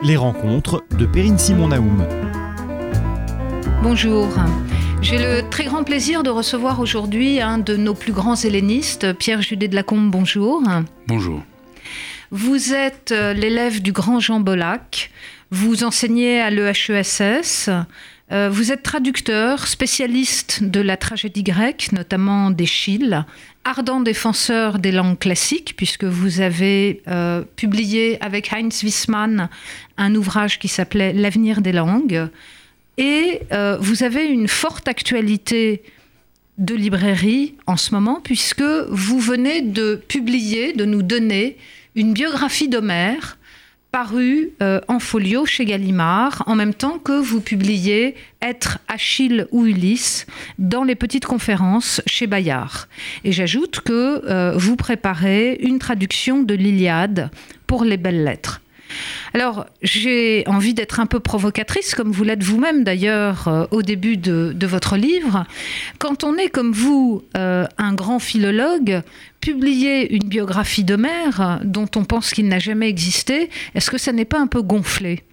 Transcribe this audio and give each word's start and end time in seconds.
Les 0.00 0.16
rencontres 0.16 0.84
de 0.96 1.06
Perrine 1.06 1.38
Simon 1.38 1.68
Naoum. 1.68 2.06
Bonjour. 3.82 4.28
J'ai 5.02 5.18
le 5.18 5.48
très 5.50 5.64
grand 5.64 5.82
plaisir 5.82 6.22
de 6.22 6.30
recevoir 6.30 6.78
aujourd'hui 6.78 7.40
un 7.40 7.58
de 7.58 7.76
nos 7.76 7.94
plus 7.94 8.12
grands 8.12 8.36
hellénistes, 8.36 9.12
Pierre 9.14 9.42
Judet 9.42 9.66
de 9.66 9.74
Lacombe. 9.74 10.08
Bonjour. 10.10 10.62
Bonjour. 11.08 11.42
Vous 12.30 12.74
êtes 12.74 13.10
euh, 13.10 13.32
l'élève 13.32 13.82
du 13.82 13.90
grand 13.90 14.20
Jean 14.20 14.38
Bollac. 14.38 15.10
Vous 15.50 15.82
enseignez 15.82 16.40
à 16.40 16.50
l'EHESS. 16.50 17.70
Euh, 18.30 18.50
vous 18.50 18.72
êtes 18.72 18.82
traducteur, 18.82 19.66
spécialiste 19.66 20.62
de 20.62 20.80
la 20.80 20.98
tragédie 20.98 21.42
grecque, 21.42 21.92
notamment 21.92 22.50
d'Échille, 22.50 23.24
ardent 23.64 24.00
défenseur 24.00 24.78
des 24.78 24.92
langues 24.92 25.18
classiques, 25.18 25.74
puisque 25.76 26.04
vous 26.04 26.40
avez 26.40 27.02
euh, 27.08 27.42
publié 27.56 28.22
avec 28.22 28.52
Heinz 28.52 28.82
Wissmann 28.82 29.48
un 29.96 30.14
ouvrage 30.14 30.58
qui 30.58 30.68
s'appelait 30.68 31.14
L'avenir 31.14 31.62
des 31.62 31.72
langues. 31.72 32.28
Et 32.98 33.40
euh, 33.52 33.78
vous 33.80 34.02
avez 34.02 34.26
une 34.26 34.48
forte 34.48 34.88
actualité 34.88 35.82
de 36.58 36.74
librairie 36.74 37.54
en 37.66 37.76
ce 37.76 37.94
moment, 37.94 38.20
puisque 38.22 38.64
vous 38.90 39.20
venez 39.20 39.62
de 39.62 40.02
publier, 40.08 40.74
de 40.74 40.84
nous 40.84 41.02
donner 41.02 41.56
une 41.94 42.12
biographie 42.12 42.68
d'Homère 42.68 43.38
paru 43.90 44.50
euh, 44.62 44.80
en 44.88 44.98
folio 44.98 45.46
chez 45.46 45.64
Gallimard, 45.64 46.42
en 46.46 46.54
même 46.54 46.74
temps 46.74 46.98
que 46.98 47.12
vous 47.12 47.40
publiez 47.40 48.14
Être 48.42 48.78
Achille 48.88 49.46
ou 49.50 49.66
Ulysse 49.66 50.26
dans 50.58 50.84
les 50.84 50.94
petites 50.94 51.26
conférences 51.26 52.02
chez 52.06 52.26
Bayard. 52.26 52.88
Et 53.24 53.32
j'ajoute 53.32 53.80
que 53.80 54.22
euh, 54.26 54.52
vous 54.56 54.76
préparez 54.76 55.58
une 55.60 55.78
traduction 55.78 56.42
de 56.42 56.54
l'Iliade 56.54 57.30
pour 57.66 57.84
les 57.84 57.96
belles 57.96 58.24
lettres. 58.24 58.60
Alors, 59.34 59.66
j'ai 59.82 60.44
envie 60.46 60.74
d'être 60.74 61.00
un 61.00 61.06
peu 61.06 61.20
provocatrice, 61.20 61.94
comme 61.94 62.10
vous 62.10 62.24
l'êtes 62.24 62.42
vous-même 62.42 62.84
d'ailleurs 62.84 63.48
euh, 63.48 63.66
au 63.70 63.82
début 63.82 64.16
de, 64.16 64.54
votre 64.66 64.96
livre. 64.96 65.44
Quand 65.98 66.24
on 66.24 66.36
est 66.36 66.48
comme 66.48 66.72
vous, 66.72 67.22
euh, 67.36 67.66
un 67.78 67.94
grand 67.94 68.18
philologue, 68.18 69.02
publier 69.40 70.12
une 70.14 70.28
biographie 70.28 70.84
d'Homère 70.84 71.60
dont 71.64 71.88
on 71.96 72.04
pense 72.04 72.32
qu'il 72.32 72.48
n'a 72.48 72.58
jamais 72.58 72.88
existé, 72.88 73.50
est-ce 73.74 73.90
que 73.90 73.98
ça 73.98 74.12
n'est 74.12 74.24
pas 74.24 74.38
un 74.38 74.46
peu 74.46 74.62
gonflé? 74.62 75.24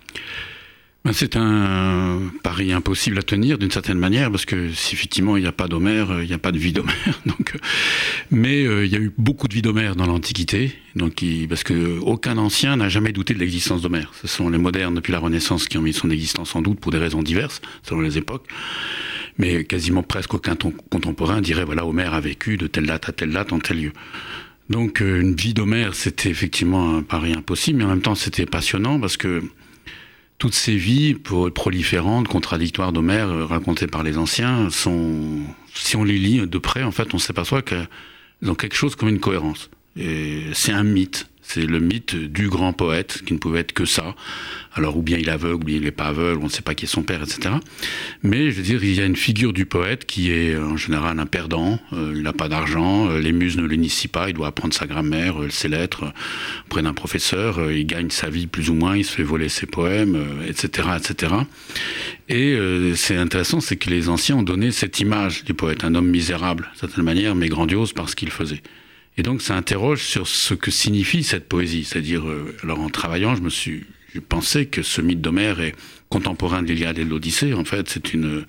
C'est 1.14 1.36
un 1.36 2.20
pari 2.42 2.74
impossible 2.74 3.20
à 3.20 3.22
tenir 3.22 3.58
d'une 3.58 3.70
certaine 3.70 4.00
manière 4.00 4.32
parce 4.32 4.46
que 4.46 4.72
si 4.74 4.96
effectivement 4.96 5.38
il 5.38 5.42
n'y 5.42 5.48
a 5.48 5.52
pas 5.52 5.68
d'Homère, 5.68 6.22
il 6.22 6.28
n'y 6.28 6.34
a 6.34 6.40
pas 6.40 6.52
de 6.52 6.58
vie 6.58 6.74
d'Homère. 6.74 7.22
Donc, 7.26 7.56
mais 8.32 8.66
euh, 8.66 8.86
il 8.86 8.92
y 8.92 8.96
a 8.96 9.00
eu 9.00 9.12
beaucoup 9.18 9.48
de 9.48 9.54
vie 9.54 9.62
d'Homère 9.62 9.96
dans 9.96 10.08
l'Antiquité, 10.08 10.74
donc 10.96 11.24
parce 11.48 11.64
que 11.64 12.00
aucun 12.00 12.38
ancien 12.38 12.78
n'a 12.78 12.90
jamais 12.90 13.12
douté 13.12 13.34
de 13.34 13.40
l'existence 13.40 13.82
d'Homère. 13.82 14.12
Ce 14.20 14.28
sont 14.28 14.50
les 14.50 14.58
modernes 14.58 14.96
depuis 14.96 15.12
la 15.12 15.20
Renaissance 15.20 15.68
qui 15.68 15.78
ont 15.78 15.82
mis 15.82 15.94
son 15.94 16.10
existence 16.10 16.56
en 16.56 16.62
doute 16.62 16.80
pour 16.80 16.92
des 16.92 16.98
raisons 16.98 17.22
diverses 17.22 17.62
selon 17.84 18.02
les 18.02 18.18
époques. 18.18 18.48
Mais 19.38 19.66
quasiment 19.66 20.02
presque 20.02 20.34
aucun 20.34 20.56
contemporain 20.90 21.42
dirait 21.42 21.66
voilà 21.66 21.86
Homère 21.86 22.14
a 22.14 22.22
vécu 22.22 22.58
de 22.58 22.68
telle 22.68 22.88
date 22.88 23.10
à 23.10 23.12
telle 23.12 23.32
date 23.32 23.54
en 23.54 23.60
tel 23.60 23.82
lieu. 23.82 23.92
Donc 24.70 25.02
euh, 25.02 25.22
une 25.22 25.36
vie 25.36 25.54
d'Homère, 25.54 25.94
c'était 25.94 26.30
effectivement 26.30 26.96
un 26.96 27.04
pari 27.04 27.34
impossible, 27.34 27.80
mais 27.80 27.84
en 27.84 27.90
même 27.90 28.02
temps 28.02 28.16
c'était 28.16 28.46
passionnant 28.46 29.00
parce 29.00 29.18
que 29.18 29.44
toutes 30.38 30.54
ces 30.54 30.76
vies 30.76 31.16
proliférantes, 31.16 32.28
contradictoires 32.28 32.92
d'Homère 32.92 33.30
euh, 33.30 33.46
racontées 33.46 33.88
par 33.88 34.04
les 34.04 34.18
anciens 34.18 34.70
sont, 34.70 35.40
si 35.74 35.96
on 35.96 36.04
les 36.04 36.18
lit 36.18 36.46
de 36.46 36.58
près, 36.58 36.84
en 36.84 36.92
fait, 36.92 37.14
on 37.14 37.20
s'aperçoit 37.20 37.62
qu'elles 37.62 37.88
ont 38.46 38.56
quelque 38.56 38.76
chose 38.76 38.96
comme 38.96 39.10
une 39.10 39.20
cohérence. 39.20 39.70
Et 39.98 40.44
c'est 40.54 40.74
un 40.74 40.84
mythe. 40.84 41.30
C'est 41.48 41.66
le 41.66 41.80
mythe 41.80 42.16
du 42.16 42.50
grand 42.50 42.74
poète 42.74 43.22
qui 43.26 43.34
ne 43.34 43.38
pouvait 43.38 43.60
être 43.60 43.74
que 43.74 43.86
ça. 43.86 44.16
Alors, 44.74 44.98
ou 44.98 45.02
bien 45.02 45.18
il 45.18 45.30
est 45.30 45.32
aveugle, 45.32 45.56
ou 45.56 45.66
bien 45.66 45.78
il 45.78 45.84
n'est 45.84 45.92
pas 45.92 46.08
aveugle, 46.08 46.42
on 46.42 46.46
ne 46.46 46.50
sait 46.50 46.62
pas 46.62 46.76
qui 46.76 46.86
est 46.86 46.88
son 46.88 47.04
père, 47.04 47.24
etc. 47.24 47.56
Mais 48.24 48.52
je 48.52 48.58
veux 48.58 48.64
dire, 48.64 48.84
il 48.84 48.94
y 48.94 49.00
a 49.00 49.06
une 49.06 49.16
figure 49.16 49.54
du 49.54 49.66
poète 49.66 50.06
qui 50.06 50.32
est 50.32 50.58
en 50.58 50.76
général 50.76 51.18
un 51.20 51.26
perdant. 51.26 51.80
Euh, 51.94 52.14
il 52.16 52.24
n'a 52.24 52.34
pas 52.34 52.50
d'argent, 52.50 53.10
euh, 53.10 53.20
les 53.20 53.32
muses 53.32 53.58
ne 53.58 53.66
l'initient 53.66 54.10
pas, 54.12 54.28
il 54.30 54.34
doit 54.34 54.48
apprendre 54.48 54.74
sa 54.74 54.86
grammaire, 54.86 55.42
euh, 55.42 55.50
ses 55.50 55.70
lettres 55.70 56.12
auprès 56.66 56.82
d'un 56.82 56.94
professeur. 56.94 57.72
il 57.72 57.86
gagne 57.86 58.10
sa 58.10 58.30
vie 58.30 58.48
plus 58.48 58.70
ou 58.70 58.74
moins, 58.74 58.98
il 58.98 59.06
se 59.06 59.12
fait 59.12 59.24
voler 59.24 59.48
ses 59.48 59.66
poèmes, 59.66 60.18
etc., 60.48 60.90
etc. 60.98 61.34
Et 62.28 62.58
c'est 62.96 63.16
intéressant, 63.16 63.62
c'est 63.62 63.76
que 63.76 63.90
les 63.90 64.10
anciens 64.10 64.38
ont 64.38 64.44
donné 64.44 64.72
cette 64.72 65.00
image 65.00 65.44
du 65.44 65.54
poète, 65.54 65.84
un 65.84 65.96
homme 65.96 66.08
misérable, 66.08 66.70
d'une 66.72 66.80
certaine 66.80 67.04
manière, 67.04 67.36
mais 67.36 67.48
grandiose 67.48 67.94
par 67.94 68.10
ce 68.10 68.16
qu'il 68.16 68.32
faisait. 68.32 68.62
Et 69.18 69.24
donc 69.24 69.42
ça 69.42 69.56
interroge 69.56 70.04
sur 70.04 70.28
ce 70.28 70.54
que 70.54 70.72
signifie 70.72 71.24
cette 71.24 71.48
poésie. 71.48 71.86
C'est-à-dire, 71.86 72.28
euh, 72.28 72.56
alors 72.64 72.80
en 72.80 72.90
travaillant, 72.90 73.36
je 73.36 73.42
me 73.42 73.50
suis 73.50 73.86
je 74.16 74.22
pensais 74.22 74.66
que 74.66 74.82
ce 74.82 75.02
mythe 75.02 75.20
d'Homère 75.20 75.60
est 75.60 75.76
contemporain 76.08 76.64
de 76.64 76.70
l'Iliade 76.70 76.98
et 76.98 77.04
de 77.04 77.10
l'Odyssée. 77.10 77.54
En 77.54 77.66
fait, 77.66 77.90
c'est 77.90 78.14
une, 78.14 78.46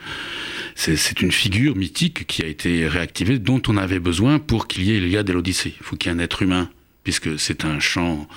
c'est, 0.76 1.20
une 1.20 1.32
figure 1.32 1.74
mythique 1.74 2.24
qui 2.28 2.44
a 2.44 2.46
été 2.46 2.86
réactivée, 2.86 3.40
dont 3.40 3.60
on 3.66 3.76
avait 3.76 3.98
besoin 3.98 4.38
pour 4.38 4.68
qu'il 4.68 4.84
y 4.84 4.96
ait 4.96 5.00
l'Iliade 5.00 5.28
et 5.28 5.32
l'Odyssée. 5.32 5.74
Il 5.80 5.84
faut 5.84 5.96
qu'il 5.96 6.12
y 6.12 6.14
ait 6.14 6.16
un 6.16 6.20
être 6.22 6.42
humain, 6.42 6.70
puisque 7.02 7.36
c'est 7.40 7.64
un 7.64 7.80
chant 7.80 8.28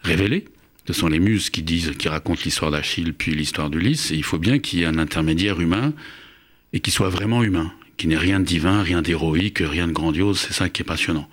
révélé. 0.00 0.46
Ce 0.86 0.94
sont 0.94 1.08
les 1.08 1.18
muses 1.18 1.50
qui 1.50 1.62
disent, 1.62 1.92
qui 1.98 2.08
racontent 2.08 2.40
l'histoire 2.46 2.70
d'Achille 2.70 3.12
puis 3.12 3.34
l'histoire 3.34 3.68
d'Ulysse. 3.68 4.10
Et 4.10 4.14
il 4.14 4.24
faut 4.24 4.38
bien 4.38 4.58
qu'il 4.58 4.78
y 4.78 4.82
ait 4.82 4.86
un 4.86 4.96
intermédiaire 4.96 5.60
humain 5.60 5.92
et 6.72 6.80
qui 6.80 6.90
soit 6.90 7.10
vraiment 7.10 7.42
humain, 7.42 7.74
qui 7.98 8.06
n'ait 8.06 8.16
rien 8.16 8.40
de 8.40 8.46
divin, 8.46 8.82
rien 8.82 9.02
d'héroïque, 9.02 9.58
rien 9.58 9.86
de 9.86 9.92
grandiose. 9.92 10.38
C'est 10.38 10.54
ça 10.54 10.70
qui 10.70 10.80
est 10.80 10.86
passionnant. 10.86 11.28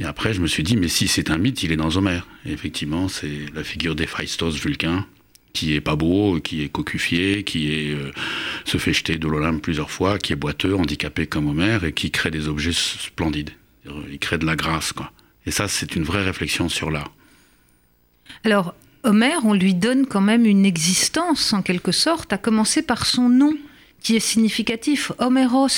Et 0.00 0.04
après, 0.04 0.32
je 0.32 0.40
me 0.40 0.46
suis 0.46 0.62
dit, 0.62 0.78
mais 0.78 0.88
si 0.88 1.08
c'est 1.08 1.30
un 1.30 1.36
mythe, 1.36 1.62
il 1.62 1.72
est 1.72 1.76
dans 1.76 1.94
Homère. 1.98 2.26
Et 2.46 2.52
effectivement, 2.52 3.08
c'est 3.08 3.44
la 3.54 3.62
figure 3.62 3.94
d'Héphaïstos 3.94 4.52
Vulcain, 4.52 5.06
qui 5.52 5.74
est 5.74 5.82
pas 5.82 5.94
beau, 5.94 6.40
qui 6.40 6.62
est 6.62 6.70
cocufié, 6.70 7.44
qui 7.44 7.70
est 7.70 7.92
euh, 7.92 8.10
se 8.64 8.78
fait 8.78 8.94
jeter 8.94 9.18
de 9.18 9.28
l'Olympe 9.28 9.60
plusieurs 9.60 9.90
fois, 9.90 10.18
qui 10.18 10.32
est 10.32 10.36
boiteux, 10.36 10.74
handicapé 10.74 11.26
comme 11.26 11.48
Homère, 11.48 11.84
et 11.84 11.92
qui 11.92 12.10
crée 12.10 12.30
des 12.30 12.48
objets 12.48 12.72
splendides. 12.72 13.50
Il 14.10 14.18
crée 14.18 14.38
de 14.38 14.46
la 14.46 14.56
grâce, 14.56 14.94
quoi. 14.94 15.12
Et 15.44 15.50
ça, 15.50 15.68
c'est 15.68 15.94
une 15.94 16.04
vraie 16.04 16.24
réflexion 16.24 16.70
sur 16.70 16.90
l'art. 16.90 17.12
Alors, 18.44 18.74
Homère, 19.02 19.44
on 19.44 19.52
lui 19.52 19.74
donne 19.74 20.06
quand 20.06 20.20
même 20.22 20.46
une 20.46 20.64
existence, 20.64 21.52
en 21.52 21.60
quelque 21.60 21.92
sorte, 21.92 22.32
à 22.32 22.38
commencer 22.38 22.80
par 22.80 23.04
son 23.04 23.28
nom, 23.28 23.54
qui 24.02 24.16
est 24.16 24.20
significatif, 24.20 25.12
Homéros 25.18 25.68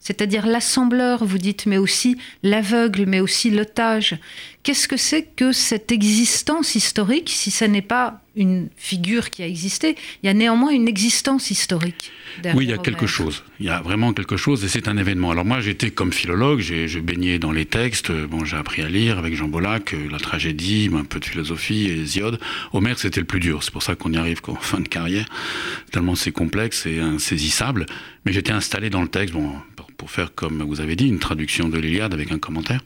c'est-à-dire 0.00 0.46
l'assembleur, 0.46 1.24
vous 1.24 1.38
dites, 1.38 1.66
mais 1.66 1.78
aussi 1.78 2.16
l'aveugle, 2.42 3.04
mais 3.06 3.20
aussi 3.20 3.50
l'otage. 3.50 4.16
Qu'est-ce 4.62 4.88
que 4.88 4.96
c'est 4.96 5.22
que 5.22 5.52
cette 5.52 5.92
existence 5.92 6.74
historique, 6.74 7.30
si 7.30 7.50
ce 7.50 7.64
n'est 7.64 7.82
pas 7.82 8.20
une 8.36 8.68
figure 8.76 9.30
qui 9.30 9.42
a 9.42 9.46
existé, 9.46 9.96
il 10.22 10.26
y 10.26 10.28
a 10.28 10.34
néanmoins 10.34 10.70
une 10.70 10.88
existence 10.88 11.50
historique 11.50 12.12
Oui, 12.54 12.64
il 12.64 12.70
y 12.70 12.72
a 12.72 12.78
quelque 12.78 13.06
chose. 13.06 13.42
Il 13.60 13.66
y 13.66 13.70
a 13.70 13.80
vraiment 13.80 14.12
quelque 14.12 14.36
chose 14.36 14.64
et 14.64 14.68
c'est 14.68 14.86
un 14.86 14.96
événement. 14.96 15.30
Alors 15.30 15.44
moi, 15.44 15.60
j'étais 15.60 15.90
comme 15.90 16.12
philologue, 16.12 16.60
j'ai 16.60 17.00
baigné 17.00 17.38
dans 17.38 17.50
les 17.50 17.66
textes. 17.66 18.12
Bon, 18.12 18.44
j'ai 18.44 18.56
appris 18.56 18.82
à 18.82 18.88
lire 18.88 19.18
avec 19.18 19.34
Jean 19.34 19.48
Bollac, 19.48 19.94
euh, 19.94 20.08
la 20.10 20.18
tragédie, 20.18 20.90
un 20.94 21.04
peu 21.04 21.18
de 21.18 21.24
philosophie 21.24 21.86
et 21.86 22.00
Hésiode. 22.00 22.38
Homère, 22.72 22.98
c'était 22.98 23.20
le 23.20 23.26
plus 23.26 23.40
dur. 23.40 23.62
C'est 23.62 23.72
pour 23.72 23.82
ça 23.82 23.94
qu'on 23.94 24.12
y 24.12 24.16
arrive 24.16 24.40
qu'en 24.40 24.54
fin 24.60 24.80
de 24.80 24.88
carrière, 24.88 25.26
tellement 25.90 26.14
c'est 26.14 26.32
complexe 26.32 26.86
et 26.86 27.00
insaisissable. 27.00 27.86
Mais 28.24 28.32
j'étais 28.32 28.52
installé 28.52 28.90
dans 28.90 29.02
le 29.02 29.08
texte, 29.08 29.34
bon, 29.34 29.54
pour 29.98 30.10
faire, 30.10 30.34
comme 30.34 30.62
vous 30.62 30.80
avez 30.80 30.96
dit, 30.96 31.08
une 31.08 31.18
traduction 31.18 31.68
de 31.68 31.76
l'Iliade 31.76 32.14
avec 32.14 32.32
un 32.32 32.38
commentaire. 32.38 32.80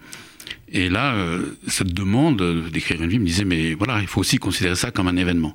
Et 0.68 0.88
là, 0.88 1.14
euh, 1.14 1.58
cette 1.68 1.92
demande 1.92 2.42
d'écrire 2.70 3.00
une 3.00 3.08
vie 3.08 3.18
me 3.18 3.26
disait, 3.26 3.44
mais 3.44 3.74
voilà, 3.74 4.00
il 4.00 4.08
faut 4.08 4.20
aussi 4.20 4.38
considérer 4.38 4.74
ça 4.74 4.90
comme 4.90 5.06
un 5.06 5.16
événement. 5.16 5.54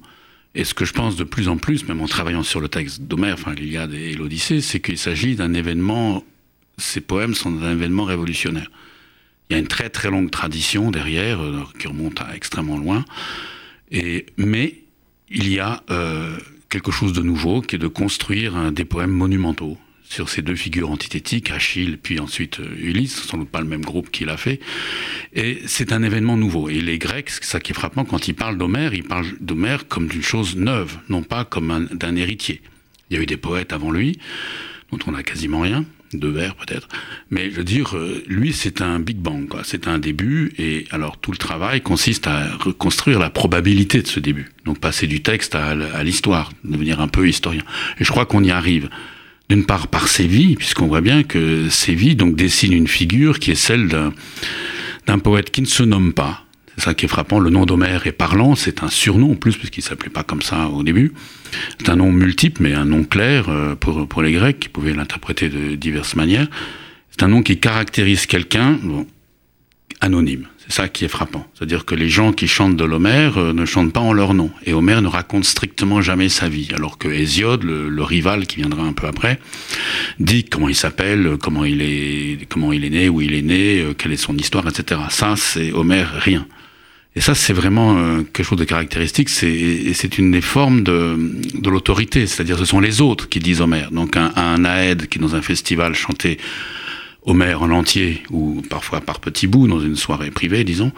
Et 0.55 0.63
ce 0.63 0.73
que 0.73 0.85
je 0.85 0.93
pense 0.93 1.15
de 1.15 1.23
plus 1.23 1.49
en 1.49 1.57
plus, 1.57 1.87
même 1.87 1.99
en 2.01 2.07
travaillant 2.07 2.43
sur 2.43 2.59
le 2.59 2.69
texte 2.69 3.01
d'Homère, 3.01 3.33
enfin 3.33 3.53
l'Iliade 3.53 3.93
et 3.93 4.13
l'Odyssée, 4.13 4.61
c'est 4.61 4.79
qu'il 4.79 4.97
s'agit 4.97 5.35
d'un 5.35 5.53
événement, 5.53 6.23
ces 6.77 7.01
poèmes 7.01 7.33
sont 7.33 7.61
un 7.61 7.71
événement 7.71 8.05
révolutionnaire. 8.05 8.69
Il 9.49 9.53
y 9.53 9.55
a 9.55 9.59
une 9.59 9.67
très 9.67 9.89
très 9.89 10.09
longue 10.09 10.29
tradition 10.29 10.91
derrière, 10.91 11.41
euh, 11.41 11.63
qui 11.79 11.87
remonte 11.87 12.21
à 12.21 12.35
extrêmement 12.35 12.77
loin, 12.77 13.03
et, 13.91 14.27
mais 14.37 14.81
il 15.29 15.51
y 15.51 15.59
a 15.59 15.83
euh, 15.89 16.37
quelque 16.69 16.91
chose 16.91 17.13
de 17.13 17.21
nouveau, 17.21 17.61
qui 17.61 17.75
est 17.75 17.79
de 17.79 17.87
construire 17.87 18.71
des 18.71 18.85
poèmes 18.85 19.11
monumentaux, 19.11 19.77
sur 20.09 20.29
ces 20.29 20.41
deux 20.41 20.55
figures 20.55 20.89
antithétiques, 20.89 21.51
Achille 21.51 21.97
puis 22.01 22.19
ensuite 22.19 22.59
euh, 22.59 22.75
Ulysse, 22.79 23.23
sans 23.23 23.37
doute 23.37 23.49
pas 23.49 23.59
le 23.59 23.67
même 23.67 23.83
groupe 23.83 24.09
qui 24.09 24.25
l'a 24.25 24.37
fait. 24.37 24.59
Et 25.33 25.61
c'est 25.67 25.91
un 25.91 26.01
événement 26.01 26.37
nouveau. 26.37 26.69
Et 26.69 26.79
les 26.79 26.97
Grecs, 26.97 27.29
ça 27.41 27.59
qui 27.59 27.71
est 27.71 27.75
frappant, 27.75 28.05
quand 28.05 28.27
ils 28.27 28.33
parlent 28.33 28.57
d'Homère, 28.57 28.93
ils 28.93 29.03
parlent 29.03 29.27
d'Homère 29.39 29.87
comme 29.87 30.07
d'une 30.07 30.23
chose 30.23 30.55
neuve, 30.55 30.97
non 31.09 31.23
pas 31.23 31.43
comme 31.43 31.89
d'un 31.91 32.15
héritier. 32.15 32.61
Il 33.09 33.17
y 33.17 33.19
a 33.19 33.23
eu 33.23 33.25
des 33.25 33.37
poètes 33.37 33.73
avant 33.73 33.91
lui, 33.91 34.19
dont 34.91 34.99
on 35.07 35.11
n'a 35.11 35.23
quasiment 35.23 35.59
rien, 35.59 35.85
deux 36.13 36.31
vers 36.31 36.55
peut-être. 36.55 36.87
Mais 37.29 37.51
je 37.51 37.57
veux 37.57 37.63
dire, 37.65 37.97
euh, 37.97 38.23
lui, 38.27 38.53
c'est 38.53 38.81
un 38.81 38.99
Big 38.99 39.17
Bang, 39.17 39.53
c'est 39.63 39.89
un 39.89 39.99
début, 39.99 40.53
et 40.57 40.85
alors 40.91 41.17
tout 41.17 41.31
le 41.31 41.37
travail 41.37 41.81
consiste 41.81 42.27
à 42.27 42.55
reconstruire 42.55 43.19
la 43.19 43.29
probabilité 43.29 44.01
de 44.01 44.07
ce 44.07 44.21
début. 44.21 44.51
Donc 44.63 44.79
passer 44.79 45.05
du 45.05 45.21
texte 45.21 45.53
à, 45.53 45.71
à 45.71 46.03
l'histoire, 46.03 46.53
devenir 46.63 47.01
un 47.01 47.09
peu 47.09 47.27
historien. 47.27 47.63
Et 47.99 48.05
je 48.05 48.11
crois 48.11 48.25
qu'on 48.25 48.43
y 48.43 48.51
arrive 48.51 48.89
d'une 49.49 49.65
part 49.65 49.87
par 49.87 50.07
Séville, 50.07 50.55
puisqu'on 50.55 50.87
voit 50.87 51.01
bien 51.01 51.23
que 51.23 51.69
Séville 51.69 52.15
donc 52.15 52.35
dessine 52.35 52.73
une 52.73 52.87
figure 52.87 53.39
qui 53.39 53.51
est 53.51 53.55
celle 53.55 53.87
d'un, 53.87 55.19
poète 55.19 55.51
qui 55.51 55.61
ne 55.61 55.67
se 55.67 55.83
nomme 55.83 56.13
pas. 56.13 56.43
C'est 56.75 56.83
ça 56.83 56.93
qui 56.93 57.05
est 57.05 57.07
frappant. 57.07 57.39
Le 57.39 57.49
nom 57.49 57.65
d'Homère 57.65 58.05
est 58.05 58.11
parlant, 58.11 58.55
c'est 58.55 58.83
un 58.83 58.89
surnom 58.89 59.31
en 59.31 59.35
plus, 59.35 59.55
puisqu'il 59.55 59.81
s'appelait 59.81 60.11
pas 60.11 60.23
comme 60.23 60.41
ça 60.41 60.67
au 60.67 60.83
début. 60.83 61.13
C'est 61.79 61.89
un 61.89 61.95
nom 61.95 62.11
multiple, 62.11 62.61
mais 62.61 62.73
un 62.73 62.85
nom 62.85 63.03
clair 63.03 63.49
euh, 63.49 63.73
pour, 63.75 64.07
pour 64.07 64.21
les 64.21 64.33
Grecs, 64.33 64.59
qui 64.59 64.69
pouvaient 64.69 64.93
l'interpréter 64.93 65.49
de 65.49 65.75
diverses 65.75 66.15
manières. 66.15 66.47
C'est 67.09 67.23
un 67.23 67.29
nom 67.29 67.41
qui 67.41 67.57
caractérise 67.57 68.27
quelqu'un 68.27 68.77
anonyme. 70.01 70.47
C'est 70.59 70.73
ça 70.73 70.89
qui 70.89 71.05
est 71.05 71.09
frappant. 71.09 71.47
C'est-à-dire 71.53 71.85
que 71.85 71.95
les 71.95 72.09
gens 72.09 72.33
qui 72.33 72.47
chantent 72.47 72.75
de 72.75 72.83
l'Homère 72.83 73.37
euh, 73.37 73.53
ne 73.53 73.65
chantent 73.65 73.93
pas 73.93 74.01
en 74.01 74.11
leur 74.11 74.33
nom. 74.33 74.51
Et 74.65 74.73
Homère 74.73 75.01
ne 75.01 75.07
raconte 75.07 75.45
strictement 75.45 76.01
jamais 76.01 76.29
sa 76.29 76.49
vie. 76.49 76.69
Alors 76.73 76.97
que 76.97 77.07
Hésiode, 77.07 77.63
le, 77.63 78.03
rival 78.03 78.47
qui 78.47 78.57
viendra 78.57 78.83
un 78.83 78.93
peu 78.93 79.07
après, 79.07 79.39
dit 80.19 80.43
comment 80.43 80.69
il 80.69 80.75
s'appelle, 80.75 81.37
comment 81.41 81.65
il 81.65 81.81
est, 81.81 82.47
comment 82.49 82.73
il 82.73 82.85
est 82.85 82.89
né, 82.89 83.09
où 83.09 83.21
il 83.21 83.33
est 83.33 83.41
né, 83.41 83.79
euh, 83.79 83.93
quelle 83.93 84.11
est 84.11 84.17
son 84.17 84.35
histoire, 84.37 84.67
etc. 84.67 85.01
Ça, 85.09 85.35
c'est 85.37 85.71
Homère 85.71 86.13
rien. 86.19 86.45
Et 87.15 87.21
ça, 87.21 87.33
c'est 87.33 87.53
vraiment 87.53 87.97
euh, 87.97 88.21
quelque 88.21 88.45
chose 88.45 88.59
de 88.59 88.63
caractéristique. 88.65 89.29
C'est, 89.29 89.93
c'est 89.93 90.17
une 90.17 90.31
des 90.31 90.41
formes 90.41 90.83
de, 90.83 91.17
de 91.55 91.69
l'autorité. 91.69 92.27
C'est-à-dire, 92.27 92.59
ce 92.59 92.65
sont 92.65 92.79
les 92.79 93.01
autres 93.01 93.27
qui 93.29 93.39
disent 93.39 93.61
Homère. 93.61 93.91
Donc, 93.91 94.17
un, 94.17 94.31
un 94.35 94.63
Aède 94.65 95.07
qui, 95.07 95.17
dans 95.17 95.35
un 95.35 95.41
festival, 95.41 95.95
chantait 95.95 96.37
Homère 97.27 97.61
en 97.61 97.71
entier, 97.71 98.23
ou 98.31 98.61
parfois 98.69 99.01
par 99.01 99.19
petits 99.19 99.47
bouts, 99.47 99.67
dans 99.67 99.81
une 99.81 99.97
soirée 99.97 100.31
privée, 100.31 100.63
disons, 100.63 100.93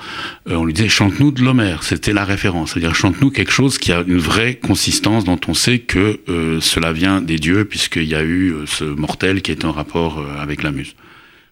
euh, 0.47 0.57
on 0.57 0.63
lui 0.63 0.73
disait 0.73 0.87
chante-nous 0.87 1.31
de 1.31 1.41
l'Homère. 1.41 1.81
C'était 1.81 2.13
la 2.13 2.23
référence. 2.23 2.71
C'est-à-dire 2.71 2.93
chante-nous 2.93 3.31
quelque 3.31 3.51
chose 3.51 3.79
qui 3.79 3.91
a 3.91 4.03
une 4.05 4.19
vraie 4.19 4.53
consistance, 4.53 5.23
dont 5.23 5.39
on 5.47 5.55
sait 5.55 5.79
que 5.79 6.19
euh, 6.29 6.61
cela 6.61 6.93
vient 6.93 7.19
des 7.19 7.37
dieux, 7.37 7.65
puisqu'il 7.65 8.07
y 8.07 8.13
a 8.13 8.21
eu 8.21 8.53
euh, 8.53 8.67
ce 8.67 8.83
mortel 8.83 9.41
qui 9.41 9.49
est 9.49 9.65
en 9.65 9.71
rapport 9.71 10.23
avec 10.39 10.61
la 10.61 10.71
muse. 10.71 10.93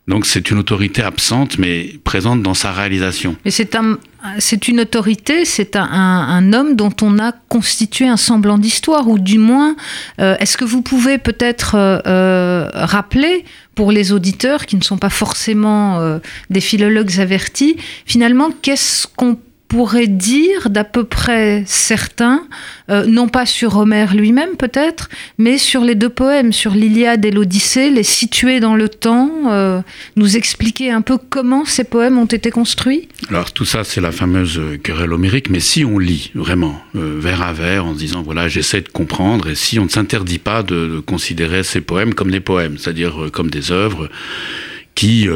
Donc 0.08 0.28
c'est 0.28 0.52
une 0.52 0.60
autorité 0.60 1.02
absente, 1.02 1.58
mais 1.58 2.00
présente 2.04 2.44
dans 2.44 2.54
sa 2.54 2.72
réalisation. 2.72 3.36
Mais 3.46 3.52
c'est 3.52 3.76
un, 3.76 3.98
c'est 4.38 4.68
une 4.68 4.82
autorité, 4.82 5.44
c'est 5.44 5.76
un, 5.76 6.54
homme 6.54 6.76
dont 6.76 6.94
on 7.02 7.18
a 7.18 7.34
constitué 7.50 8.08
un 8.08 8.16
semblant 8.16 8.58
d'histoire, 8.58 9.10
ou 9.10 9.20
du 9.20 9.38
moins, 9.38 9.76
est-ce 10.18 10.56
que 10.56 10.64
vous 10.64 10.82
pouvez 10.82 11.18
peut-être 11.18 11.76
rappeler 12.74 13.44
pour 13.78 13.92
les 13.92 14.12
auditeurs 14.12 14.66
qui 14.66 14.76
ne 14.76 14.82
sont 14.82 14.98
pas 14.98 15.12
forcément 15.12 16.00
euh, 16.00 16.18
des 16.50 16.62
philologues 16.62 17.20
avertis, 17.20 17.78
finalement, 18.08 18.50
qu'est-ce 18.64 19.06
qu'on 19.16 19.38
pourrait 19.68 20.08
dire 20.08 20.70
d'à 20.70 20.84
peu 20.84 21.04
près 21.04 21.64
certains, 21.66 22.48
euh, 22.90 23.06
non 23.06 23.28
pas 23.28 23.46
sur 23.46 23.78
Homère 23.78 24.16
lui-même 24.16 24.56
peut-être, 24.58 25.10
mais 25.38 25.58
sur 25.58 25.82
les 25.82 25.96
deux 25.96 26.10
poèmes, 26.10 26.54
sur 26.54 26.72
l'Iliade 26.72 27.26
et 27.26 27.32
l'Odyssée, 27.32 27.90
les 27.90 28.04
situer 28.04 28.60
dans 28.60 28.76
le 28.76 28.88
temps, 28.88 29.32
euh, 29.48 29.82
nous 30.16 30.38
expliquer 30.38 30.92
un 30.92 31.02
peu 31.02 31.18
comment 31.18 31.66
ces 31.66 31.84
poèmes 31.84 32.18
ont 32.18 32.26
été 32.26 32.50
construits. 32.50 33.10
Alors 33.30 33.52
tout 33.52 33.66
ça, 33.66 33.84
c'est 33.84 34.02
la 34.02 34.12
fameuse 34.12 34.62
querelle 34.84 35.12
homérique, 35.12 35.50
mais 35.50 35.60
si 35.60 35.84
on 35.84 36.00
lit 36.00 36.32
vraiment, 36.34 36.82
euh, 36.96 37.18
vers 37.20 37.42
à 37.42 37.52
vers, 37.52 37.86
en 37.86 37.94
se 37.94 38.00
disant, 38.00 38.22
voilà, 38.22 38.48
j'essaie 38.48 38.82
de 38.82 38.90
comprendre, 38.90 39.50
et 39.50 39.56
si 39.56 39.80
on 39.80 39.86
ne 39.86 39.90
s'interdit 39.90 40.40
pas 40.40 40.64
de, 40.64 40.88
de, 40.88 41.00
considérer 41.00 41.64
ces 41.64 41.82
poèmes 41.82 42.14
comme 42.14 42.32
des 42.32 42.40
poèmes, 42.40 42.78
c'est-à-dire 42.78 43.30
comme 43.32 43.50
des 43.50 43.72
œuvres 43.72 44.10
qui 44.96 45.28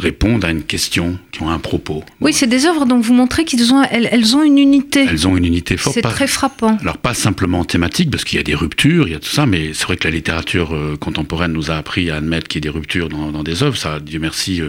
répondent 0.00 0.44
à 0.44 0.50
une 0.50 0.62
question, 0.62 1.18
qui 1.30 1.42
ont 1.42 1.50
un 1.50 1.58
propos. 1.58 2.02
Oui, 2.20 2.32
c'est 2.32 2.46
des 2.46 2.66
œuvres 2.66 2.86
dont 2.86 2.98
vous 2.98 3.12
montrez 3.12 3.44
qu'elles 3.44 3.72
ont, 3.72 3.82
elles, 3.82 4.36
ont 4.36 4.42
une 4.42 4.58
unité. 4.58 5.06
Elles 5.08 5.28
ont 5.28 5.36
une 5.36 5.44
unité 5.44 5.76
forte. 5.76 5.94
C'est 5.94 6.02
très 6.02 6.26
frappant. 6.26 6.76
Alors 6.80 6.98
pas 6.98 7.14
simplement 7.14 7.64
thématique, 7.64 8.10
parce 8.10 8.24
qu'il 8.24 8.38
y 8.38 8.40
a 8.40 8.44
des 8.44 8.54
ruptures, 8.54 9.06
il 9.06 9.12
y 9.12 9.16
a 9.16 9.20
tout 9.20 9.30
ça, 9.30 9.46
mais 9.46 9.72
c'est 9.74 9.84
vrai 9.84 9.96
que 9.96 10.08
la 10.08 10.14
littérature 10.14 10.74
euh, 10.74 10.96
contemporaine 10.96 11.52
nous 11.52 11.70
a 11.70 11.76
appris 11.76 12.10
à 12.10 12.16
admettre 12.16 12.48
qu'il 12.48 12.64
y 12.64 12.68
a 12.68 12.72
des 12.72 12.76
ruptures 12.76 13.08
dans, 13.08 13.30
dans 13.30 13.42
des 13.42 13.62
œuvres. 13.62 13.76
Ça, 13.76 14.00
Dieu 14.00 14.18
merci, 14.18 14.62
euh, 14.62 14.68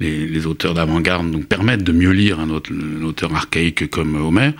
les, 0.00 0.46
auteurs 0.46 0.74
d'avant-garde 0.74 1.26
nous 1.26 1.40
permettent 1.40 1.84
de 1.84 1.92
mieux 1.92 2.10
lire 2.10 2.40
un, 2.40 2.48
autre, 2.50 2.72
auteur 3.04 3.34
archaïque 3.34 3.88
comme 3.90 4.16
Homère, 4.16 4.54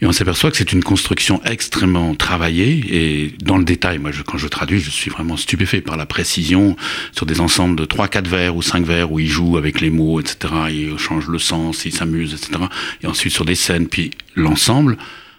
et 0.00 0.06
on 0.06 0.12
s'aperçoit 0.12 0.50
que 0.50 0.56
c'est 0.56 0.72
une 0.72 0.82
construction 0.82 1.40
extrêmement 1.44 2.14
travaillée, 2.14 2.84
et 2.90 3.34
dans 3.42 3.58
le 3.58 3.64
détail, 3.64 3.98
moi 3.98 4.10
quand 4.24 4.38
je 4.38 4.48
traduis, 4.48 4.80
je 4.80 4.90
suis 4.90 5.10
vraiment 5.10 5.36
stupéfait 5.36 5.82
par 5.82 5.96
la 5.96 6.06
précision 6.06 6.76
sur 7.12 7.26
des 7.26 7.40
ensembles 7.40 7.76
de 7.76 7.84
3-4 7.84 8.26
vers 8.26 8.56
ou 8.56 8.62
5 8.62 8.84
vers 8.84 9.12
où 9.12 9.20
il 9.20 9.28
joue 9.28 9.56
avec 9.56 9.80
les 9.80 9.90
mots, 9.90 10.20
etc., 10.20 10.54
il 10.70 10.98
change 10.98 11.28
le 11.28 11.38
sens, 11.38 11.84
il 11.84 11.92
s'amuse, 11.92 12.32
etc., 12.32 12.64
et 13.02 13.06
ensuite 13.06 13.32
sur 13.32 13.44
des 13.44 13.54
scènes, 13.54 13.88
puis 13.88 14.10
l'ensemble, 14.34 14.96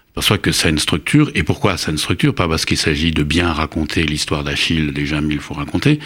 s'aperçoit 0.08 0.38
que 0.38 0.52
ça 0.52 0.68
a 0.68 0.70
une 0.70 0.78
structure, 0.78 1.30
et 1.34 1.42
pourquoi 1.42 1.76
ça 1.76 1.88
a 1.88 1.92
une 1.92 1.98
structure? 1.98 2.34
Pas 2.34 2.48
parce 2.48 2.64
qu'il 2.64 2.76
s'agit 2.76 3.12
de 3.12 3.22
bien 3.22 3.52
raconter 3.52 4.02
l'histoire 4.04 4.42
d'Achille, 4.42 4.92
déjà 4.92 5.20
mille 5.20 5.40
fois 5.40 5.58
raconter, 5.58 6.00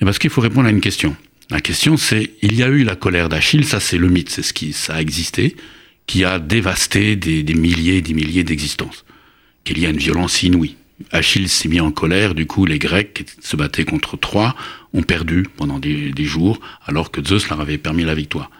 mais 0.00 0.04
parce 0.04 0.18
qu'il 0.18 0.30
faut 0.30 0.40
répondre 0.40 0.66
à 0.66 0.70
une 0.70 0.80
question. 0.80 1.16
La 1.50 1.60
question, 1.60 1.96
c'est, 1.96 2.30
il 2.42 2.54
y 2.54 2.62
a 2.62 2.68
eu 2.68 2.84
la 2.84 2.94
colère 2.94 3.28
d'Achille, 3.28 3.64
ça 3.64 3.80
c'est 3.80 3.98
le 3.98 4.08
mythe, 4.08 4.30
c'est 4.30 4.42
ce 4.42 4.52
qui, 4.52 4.72
ça 4.72 4.94
a 4.94 5.00
existé, 5.00 5.56
qui 6.06 6.24
a 6.24 6.38
dévasté 6.38 7.16
des, 7.16 7.42
milliers 7.54 7.96
et 7.96 8.02
des 8.02 8.14
milliers 8.14 8.44
d'existences. 8.44 9.04
Qu'il 9.64 9.78
y 9.80 9.86
a 9.86 9.90
une 9.90 9.98
violence 9.98 10.42
inouïe. 10.44 10.76
Achille 11.10 11.48
s'est 11.48 11.68
mis 11.68 11.80
en 11.80 11.90
colère, 11.90 12.34
du 12.34 12.46
coup 12.46 12.66
les 12.66 12.78
Grecs 12.78 13.14
qui 13.14 13.24
se 13.40 13.56
battaient 13.56 13.84
contre 13.84 14.16
Troie 14.16 14.54
ont 14.92 15.02
perdu 15.02 15.46
pendant 15.56 15.78
des, 15.78 16.12
des 16.12 16.24
jours, 16.24 16.60
alors 16.86 17.10
que 17.10 17.24
Zeus 17.24 17.48
leur 17.48 17.60
avait 17.60 17.78
permis 17.78 18.04
la 18.04 18.14
victoire. 18.14 18.50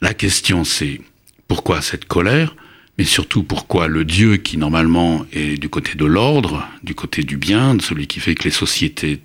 La 0.00 0.14
question 0.14 0.64
c'est, 0.64 1.00
pourquoi 1.46 1.82
cette 1.82 2.06
colère 2.06 2.54
mais 3.00 3.04
surtout 3.04 3.42
pourquoi 3.44 3.88
le 3.88 4.04
Dieu 4.04 4.36
qui 4.36 4.58
normalement 4.58 5.24
est 5.32 5.58
du 5.58 5.70
côté 5.70 5.94
de 5.94 6.04
l'ordre, 6.04 6.68
du 6.82 6.94
côté 6.94 7.22
du 7.22 7.38
bien, 7.38 7.74
de 7.74 7.80
celui 7.80 8.06
qui 8.06 8.20
fait 8.20 8.34
que 8.34 8.44
les 8.44 8.50
sociétés 8.50 9.20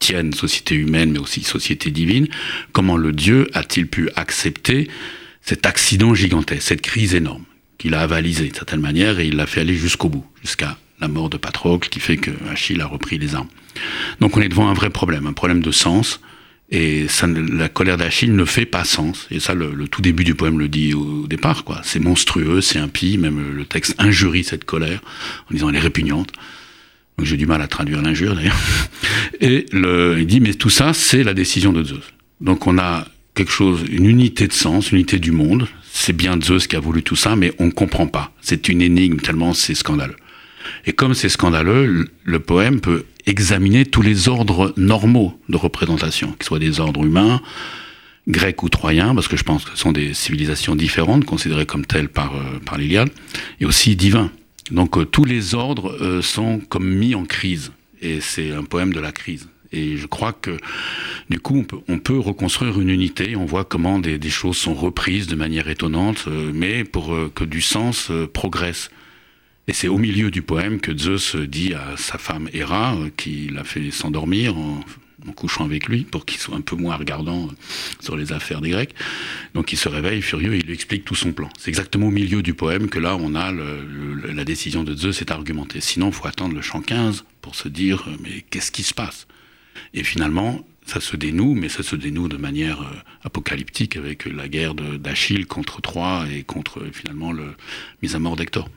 tienne, 0.00 0.32
société 0.32 0.74
humaine, 0.74 1.12
mais 1.12 1.20
aussi 1.20 1.42
société 1.42 1.92
divine, 1.92 2.26
comment 2.72 2.96
le 2.96 3.12
Dieu 3.12 3.48
a-t-il 3.54 3.86
pu 3.86 4.10
accepter 4.16 4.88
cet 5.42 5.66
accident 5.66 6.14
gigantesque, 6.14 6.62
cette 6.62 6.82
crise 6.82 7.14
énorme, 7.14 7.44
qu'il 7.78 7.94
a 7.94 8.00
avalisé 8.00 8.44
d'une 8.44 8.54
certaine 8.54 8.80
manière, 8.80 9.20
et 9.20 9.28
il 9.28 9.36
l'a 9.36 9.46
fait 9.46 9.60
aller 9.60 9.76
jusqu'au 9.76 10.08
bout, 10.08 10.26
jusqu'à 10.42 10.76
la 11.00 11.08
mort 11.08 11.30
de 11.30 11.36
Patrocle, 11.36 11.88
qui 11.88 12.00
fait 12.00 12.16
que 12.16 12.30
Achille 12.50 12.80
a 12.80 12.86
repris 12.86 13.18
les 13.18 13.34
armes. 13.34 13.48
Donc 14.20 14.36
on 14.36 14.40
est 14.40 14.48
devant 14.48 14.68
un 14.68 14.74
vrai 14.74 14.90
problème, 14.90 15.26
un 15.26 15.32
problème 15.32 15.62
de 15.62 15.70
sens, 15.70 16.20
et 16.72 17.08
ça, 17.08 17.26
la 17.26 17.68
colère 17.68 17.96
d'Achille 17.96 18.34
ne 18.34 18.44
fait 18.44 18.64
pas 18.64 18.84
sens. 18.84 19.26
Et 19.32 19.40
ça, 19.40 19.54
le, 19.54 19.88
tout 19.88 20.02
début 20.02 20.22
du 20.22 20.36
poème 20.36 20.58
le 20.60 20.68
dit 20.68 20.94
au, 20.94 21.26
départ, 21.26 21.64
quoi. 21.64 21.80
C'est 21.82 21.98
monstrueux, 21.98 22.60
c'est 22.60 22.78
impie, 22.78 23.18
même 23.18 23.56
le 23.56 23.64
texte 23.64 23.96
injurie 23.98 24.44
cette 24.44 24.64
colère, 24.64 25.00
en 25.50 25.54
disant 25.54 25.68
elle 25.68 25.76
est 25.76 25.80
répugnante. 25.80 26.32
J'ai 27.22 27.36
du 27.36 27.46
mal 27.46 27.62
à 27.62 27.68
traduire 27.68 28.02
l'injure 28.02 28.34
d'ailleurs. 28.34 28.58
Et 29.40 29.66
il 29.72 30.26
dit, 30.26 30.40
mais 30.40 30.54
tout 30.54 30.70
ça, 30.70 30.92
c'est 30.92 31.22
la 31.22 31.34
décision 31.34 31.72
de 31.72 31.82
Zeus. 31.84 32.04
Donc 32.40 32.66
on 32.66 32.78
a 32.78 33.06
quelque 33.34 33.52
chose, 33.52 33.84
une 33.90 34.06
unité 34.06 34.46
de 34.46 34.52
sens, 34.52 34.90
une 34.90 34.98
unité 34.98 35.18
du 35.18 35.32
monde. 35.32 35.68
C'est 35.92 36.12
bien 36.12 36.38
Zeus 36.40 36.66
qui 36.66 36.76
a 36.76 36.80
voulu 36.80 37.02
tout 37.02 37.16
ça, 37.16 37.36
mais 37.36 37.52
on 37.58 37.66
ne 37.66 37.70
comprend 37.70 38.06
pas. 38.06 38.32
C'est 38.40 38.68
une 38.68 38.82
énigme 38.82 39.16
tellement 39.16 39.54
c'est 39.54 39.74
scandaleux. 39.74 40.16
Et 40.86 40.92
comme 40.92 41.14
c'est 41.14 41.28
scandaleux, 41.28 42.08
le 42.24 42.40
poème 42.40 42.80
peut 42.80 43.04
examiner 43.26 43.84
tous 43.84 44.02
les 44.02 44.28
ordres 44.28 44.72
normaux 44.76 45.38
de 45.48 45.56
représentation, 45.56 46.32
qu'ils 46.32 46.44
soient 46.44 46.58
des 46.58 46.80
ordres 46.80 47.04
humains, 47.04 47.40
grecs 48.28 48.62
ou 48.62 48.68
troyens, 48.68 49.14
parce 49.14 49.28
que 49.28 49.36
je 49.36 49.44
pense 49.44 49.64
que 49.64 49.70
ce 49.70 49.76
sont 49.76 49.92
des 49.92 50.14
civilisations 50.14 50.76
différentes, 50.76 51.24
considérées 51.24 51.66
comme 51.66 51.84
telles 51.84 52.08
par, 52.08 52.34
euh, 52.34 52.58
par 52.64 52.78
l'Iliade, 52.78 53.10
et 53.60 53.66
aussi 53.66 53.96
divins. 53.96 54.30
Donc 54.70 54.96
euh, 54.96 55.04
tous 55.04 55.24
les 55.24 55.54
ordres 55.54 55.96
euh, 56.00 56.22
sont 56.22 56.60
comme 56.68 56.88
mis 56.88 57.14
en 57.14 57.24
crise, 57.24 57.72
et 58.00 58.20
c'est 58.20 58.52
un 58.52 58.64
poème 58.64 58.92
de 58.92 59.00
la 59.00 59.12
crise. 59.12 59.48
Et 59.72 59.96
je 59.96 60.06
crois 60.06 60.32
que 60.32 60.56
du 61.28 61.38
coup, 61.38 61.58
on 61.58 61.62
peut, 61.62 61.78
on 61.86 61.98
peut 61.98 62.18
reconstruire 62.18 62.80
une 62.80 62.88
unité. 62.88 63.36
On 63.36 63.44
voit 63.44 63.64
comment 63.64 64.00
des, 64.00 64.18
des, 64.18 64.30
choses 64.30 64.56
sont 64.56 64.74
reprises 64.74 65.28
de 65.28 65.36
manière 65.36 65.68
étonnante, 65.68 66.24
euh, 66.26 66.50
mais 66.52 66.82
pour 66.82 67.16
que 67.34 67.44
du 67.44 67.60
sens 67.60 68.10
progresse. 68.32 68.90
Et 69.68 69.72
c'est 69.72 69.86
au 69.86 69.98
milieu 69.98 70.32
du 70.32 70.42
poème 70.42 70.80
que 70.80 70.96
Zeus 70.96 71.36
dit 71.36 71.74
à 71.74 71.96
sa 71.96 72.18
femme 72.18 72.48
Héra, 72.52 72.96
qui 73.16 73.48
l'a 73.52 73.62
fait 73.62 73.92
s'endormir 73.92 74.56
en 74.56 74.80
en 75.28 75.32
couchant 75.32 75.64
avec 75.64 75.88
lui 75.88 76.02
pour 76.02 76.24
qu'il 76.24 76.38
soit 76.38 76.56
un 76.56 76.60
peu 76.60 76.76
moins 76.76 76.96
regardant 76.96 77.48
sur 78.00 78.16
les 78.16 78.32
affaires 78.32 78.60
des 78.60 78.70
Grecs. 78.70 78.94
Donc 79.54 79.72
il 79.72 79.76
se 79.76 79.88
réveille 79.88 80.22
furieux 80.22 80.54
et 80.54 80.58
il 80.58 80.66
lui 80.66 80.74
explique 80.74 81.04
tout 81.04 81.14
son 81.14 81.32
plan. 81.32 81.48
C'est 81.58 81.70
exactement 81.70 82.08
au 82.08 82.10
milieu 82.10 82.42
du 82.42 82.54
poème 82.54 82.88
que 82.88 82.98
là 82.98 83.16
on 83.16 83.34
a 83.34 83.52
la 83.52 84.44
décision 84.44 84.84
de 84.84 84.94
Zeus 84.94 85.20
est 85.20 85.30
argumentée. 85.30 85.80
Sinon 85.80 86.08
il 86.08 86.14
faut 86.14 86.26
attendre 86.26 86.54
le 86.54 86.62
chant 86.62 86.80
15 86.80 87.24
pour 87.40 87.54
se 87.54 87.68
dire 87.68 88.04
euh, 88.08 88.16
mais 88.22 88.44
qu'est-ce 88.50 88.72
qui 88.72 88.82
se 88.82 88.94
passe? 88.94 89.26
Et 89.94 90.04
finalement 90.04 90.64
ça 90.86 91.00
se 91.00 91.16
dénoue, 91.16 91.54
mais 91.54 91.68
ça 91.68 91.84
se 91.84 91.94
dénoue 91.94 92.28
de 92.28 92.36
manière 92.36 92.80
euh, 92.82 92.92
apocalyptique 93.22 93.96
avec 93.96 94.24
la 94.24 94.48
guerre 94.48 94.74
d'Achille 94.74 95.46
contre 95.46 95.80
Troie 95.80 96.26
et 96.32 96.42
contre 96.42 96.84
finalement 96.92 97.32
la 97.32 97.44
mise 98.02 98.16
à 98.16 98.18
mort 98.18 98.36
d'Hector. 98.36 98.68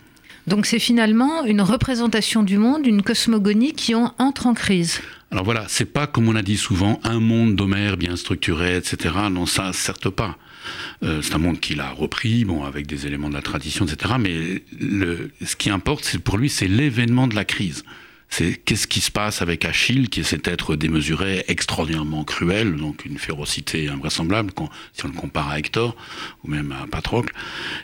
Donc 0.48 0.66
c'est 0.66 0.80
finalement 0.80 1.46
une 1.46 1.62
représentation 1.62 2.44
du 2.44 2.58
monde, 2.58 2.86
une 2.86 3.02
cosmogonie 3.02 3.74
qui 3.74 3.96
entre 3.96 4.48
en 4.48 4.54
crise. 4.54 5.02
Alors 5.32 5.46
voilà, 5.46 5.66
c'est 5.68 5.86
pas 5.86 6.06
comme 6.06 6.28
on 6.28 6.36
a 6.36 6.42
dit 6.42 6.58
souvent 6.58 7.00
un 7.04 7.20
monde 7.20 7.56
d'Homère 7.56 7.98
bien 7.98 8.16
structuré, 8.16 8.76
etc. 8.78 9.16
Non, 9.32 9.46
ça 9.46 9.72
certes 9.74 10.10
pas. 10.10 10.38
Euh, 11.04 11.22
c'est 11.22 11.36
un 11.36 11.40
monde 11.40 11.60
qu'il 11.60 11.82
a 11.82 11.90
repris, 11.90 12.46
bon, 12.46 12.64
avec 12.64 12.88
des 12.88 13.08
éléments 13.08 13.30
de 13.30 13.34
la 13.34 13.42
tradition, 13.42 13.86
etc. 13.86 14.16
Mais 14.20 14.64
ce 15.46 15.56
qui 15.56 15.70
importe, 15.70 16.06
c'est 16.06 16.20
pour 16.20 16.38
lui, 16.38 16.50
c'est 16.50 16.68
l'événement 16.68 17.28
de 17.28 17.36
la 17.36 17.46
crise. 17.46 17.84
C'est 18.36 18.56
qu'est-ce 18.56 18.88
qui 18.88 19.00
se 19.00 19.12
passe 19.12 19.44
avec 19.44 19.64
Achille, 19.64 20.10
qui 20.10 20.22
est 20.22 20.24
cet 20.24 20.48
être 20.48 20.76
démesuré, 20.76 21.46
extraordinairement 21.50 22.24
cruel, 22.24 22.78
donc 22.78 23.06
une 23.06 23.20
férocité 23.20 23.90
invraisemblable 23.90 24.52
si 24.94 25.06
on 25.06 25.10
le 25.10 25.14
compare 25.14 25.50
à 25.50 25.60
Hector 25.60 25.96
ou 26.44 26.50
même 26.50 26.72
à 26.72 26.88
Patrocle. 26.88 27.32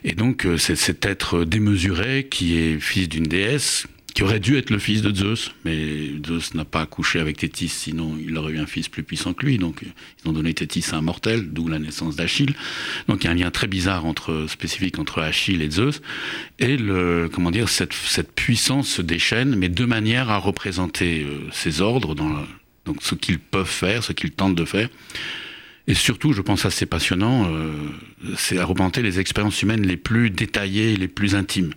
Et 0.03 0.13
donc 0.13 0.48
euh, 0.48 0.58
c'est 0.58 0.75
cet 0.75 1.06
être 1.06 1.44
démesuré 1.44 2.27
qui 2.32 2.58
est 2.58 2.79
fils 2.79 3.08
d'une 3.08 3.25
déesse, 3.25 3.86
qui 4.12 4.24
aurait 4.24 4.39
dû 4.39 4.58
être 4.58 4.70
le 4.70 4.80
fils 4.80 5.01
de 5.01 5.13
Zeus, 5.13 5.51
mais 5.66 6.12
Zeus 6.25 6.54
n'a 6.54 6.66
pas 6.66 6.82
accouché 6.82 7.20
avec 7.20 7.38
Thétis, 7.38 7.70
sinon 7.70 8.18
il 8.20 8.38
aurait 8.38 8.54
eu 8.54 8.60
un 8.60 8.66
fils 8.66 8.88
plus 8.88 9.04
puissant 9.04 9.34
que 9.34 9.46
lui. 9.46 9.58
Donc 9.58 9.82
ils 9.84 10.30
ont 10.30 10.34
donné 10.34 10.54
Thétis 10.54 10.86
à 10.92 10.98
un 10.98 11.01
mortel, 11.01 11.50
d'où 11.51 11.68
la 11.68 11.80
naissance 11.80 12.16
d'Achille. 12.16 12.54
Donc 13.08 13.24
il 13.24 13.25
y 13.25 13.28
a 13.28 13.32
un 13.32 13.36
lien 13.36 13.51
très 13.51 13.68
bizarre 13.68 14.06
entre 14.06 14.46
spécifique 14.48 15.00
entre 15.00 15.22
Achille 15.22 15.62
et 15.62 15.70
Zeus, 15.70 16.01
et 16.60 16.78
le 16.78 17.30
comment 17.32 17.51
dire 17.51 17.70
cette, 17.70 17.94
puissance 18.36 18.88
se 18.88 19.01
déchaîne, 19.01 19.56
mais 19.56 19.70
de 19.70 19.86
manière 19.86 20.30
à 20.30 20.38
représenter 20.38 21.24
euh, 21.24 21.48
ses 21.51 21.82
ordres 21.82 22.16
dans 22.16 22.30
donc 22.86 22.98
ce 23.01 23.16
qu'ils 23.16 23.39
peuvent 23.39 23.68
faire, 23.68 24.04
ce 24.04 24.13
qu'ils 24.13 24.32
tentent 24.32 24.56
de 24.56 24.66
faire. 24.66 24.89
Et 25.88 25.96
surtout, 25.96 26.34
je 26.34 26.42
pense 26.42 26.66
assez 26.66 26.86
passionnant, 26.86 27.51
euh, 27.51 27.74
c'est 28.38 28.60
à 28.60 28.66
représenter 28.66 29.01
les 29.01 29.20
expériences 29.20 29.62
humaines 29.63 29.86
les 29.86 29.98
plus 29.98 30.30
détaillées, 30.30 30.96
les 30.96 31.08
plus 31.08 31.36
intimes. 31.36 31.74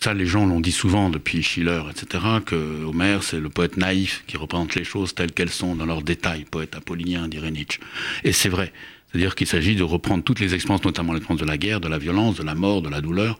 Ça, 0.00 0.12
les 0.12 0.26
gens 0.26 0.44
l'ont 0.44 0.60
dit 0.60 0.72
souvent 0.72 1.08
depuis 1.08 1.42
Schiller, 1.42 1.82
etc., 1.90 2.24
que 2.44 2.84
Homère, 2.84 3.22
c'est 3.22 3.40
le 3.40 3.48
poète 3.48 3.76
naïf 3.76 4.24
qui 4.26 4.36
représente 4.36 4.74
les 4.74 4.84
choses 4.84 5.14
telles 5.14 5.32
qu'elles 5.32 5.50
sont 5.50 5.74
dans 5.74 5.86
leurs 5.86 6.02
détails, 6.02 6.44
poète 6.44 6.74
apollinien, 6.74 7.26
dirait 7.28 7.50
Nietzsche. 7.50 7.80
Et 8.22 8.32
c'est 8.32 8.50
vrai. 8.50 8.72
C'est-à-dire 9.14 9.34
qu'il 9.34 9.46
s'agit 9.46 9.76
de 9.76 9.82
reprendre 9.82 10.24
toutes 10.24 10.40
les 10.40 10.54
expériences, 10.54 10.84
notamment 10.84 11.12
l'expérience 11.12 11.40
de 11.40 11.46
la 11.46 11.56
guerre, 11.56 11.80
de 11.80 11.88
la 11.88 11.98
violence, 11.98 12.36
de 12.36 12.42
la 12.42 12.54
mort, 12.54 12.82
de 12.82 12.90
la 12.90 13.00
douleur, 13.00 13.38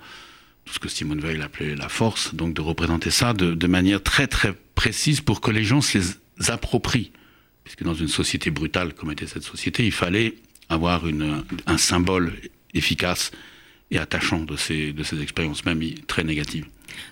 tout 0.65 0.73
ce 0.73 0.79
que 0.79 0.89
Simone 0.89 1.21
Veil 1.21 1.41
appelait 1.43 1.75
la 1.75 1.89
force, 1.89 2.35
donc 2.35 2.55
de 2.55 2.61
représenter 2.61 3.11
ça 3.11 3.33
de, 3.35 3.67
manière 3.67 4.03
très 4.03 4.27
très 4.27 4.55
précise 4.75 5.21
pour 5.21 5.41
que 5.41 5.51
les 5.51 5.65
gens 5.65 5.81
se 5.81 5.99
les 5.99 6.51
approprient. 6.51 7.11
Puisque 7.65 7.83
dans 7.83 7.95
une 7.95 8.09
société 8.09 8.51
brutale 8.51 8.95
comme 8.95 9.11
était 9.11 9.27
cette 9.27 9.43
société, 9.43 9.85
il 9.85 9.93
fallait 9.93 10.35
avoir 10.69 11.03
un 11.67 11.79
symbole 11.79 12.33
efficace 12.73 13.31
et 13.91 13.99
attachant 13.99 14.41
de 14.41 14.57
ces, 14.57 14.93
de 14.93 15.03
ces 15.03 15.21
expériences, 15.23 15.65
même 15.65 15.83
très 16.07 16.25
négatives. 16.25 16.67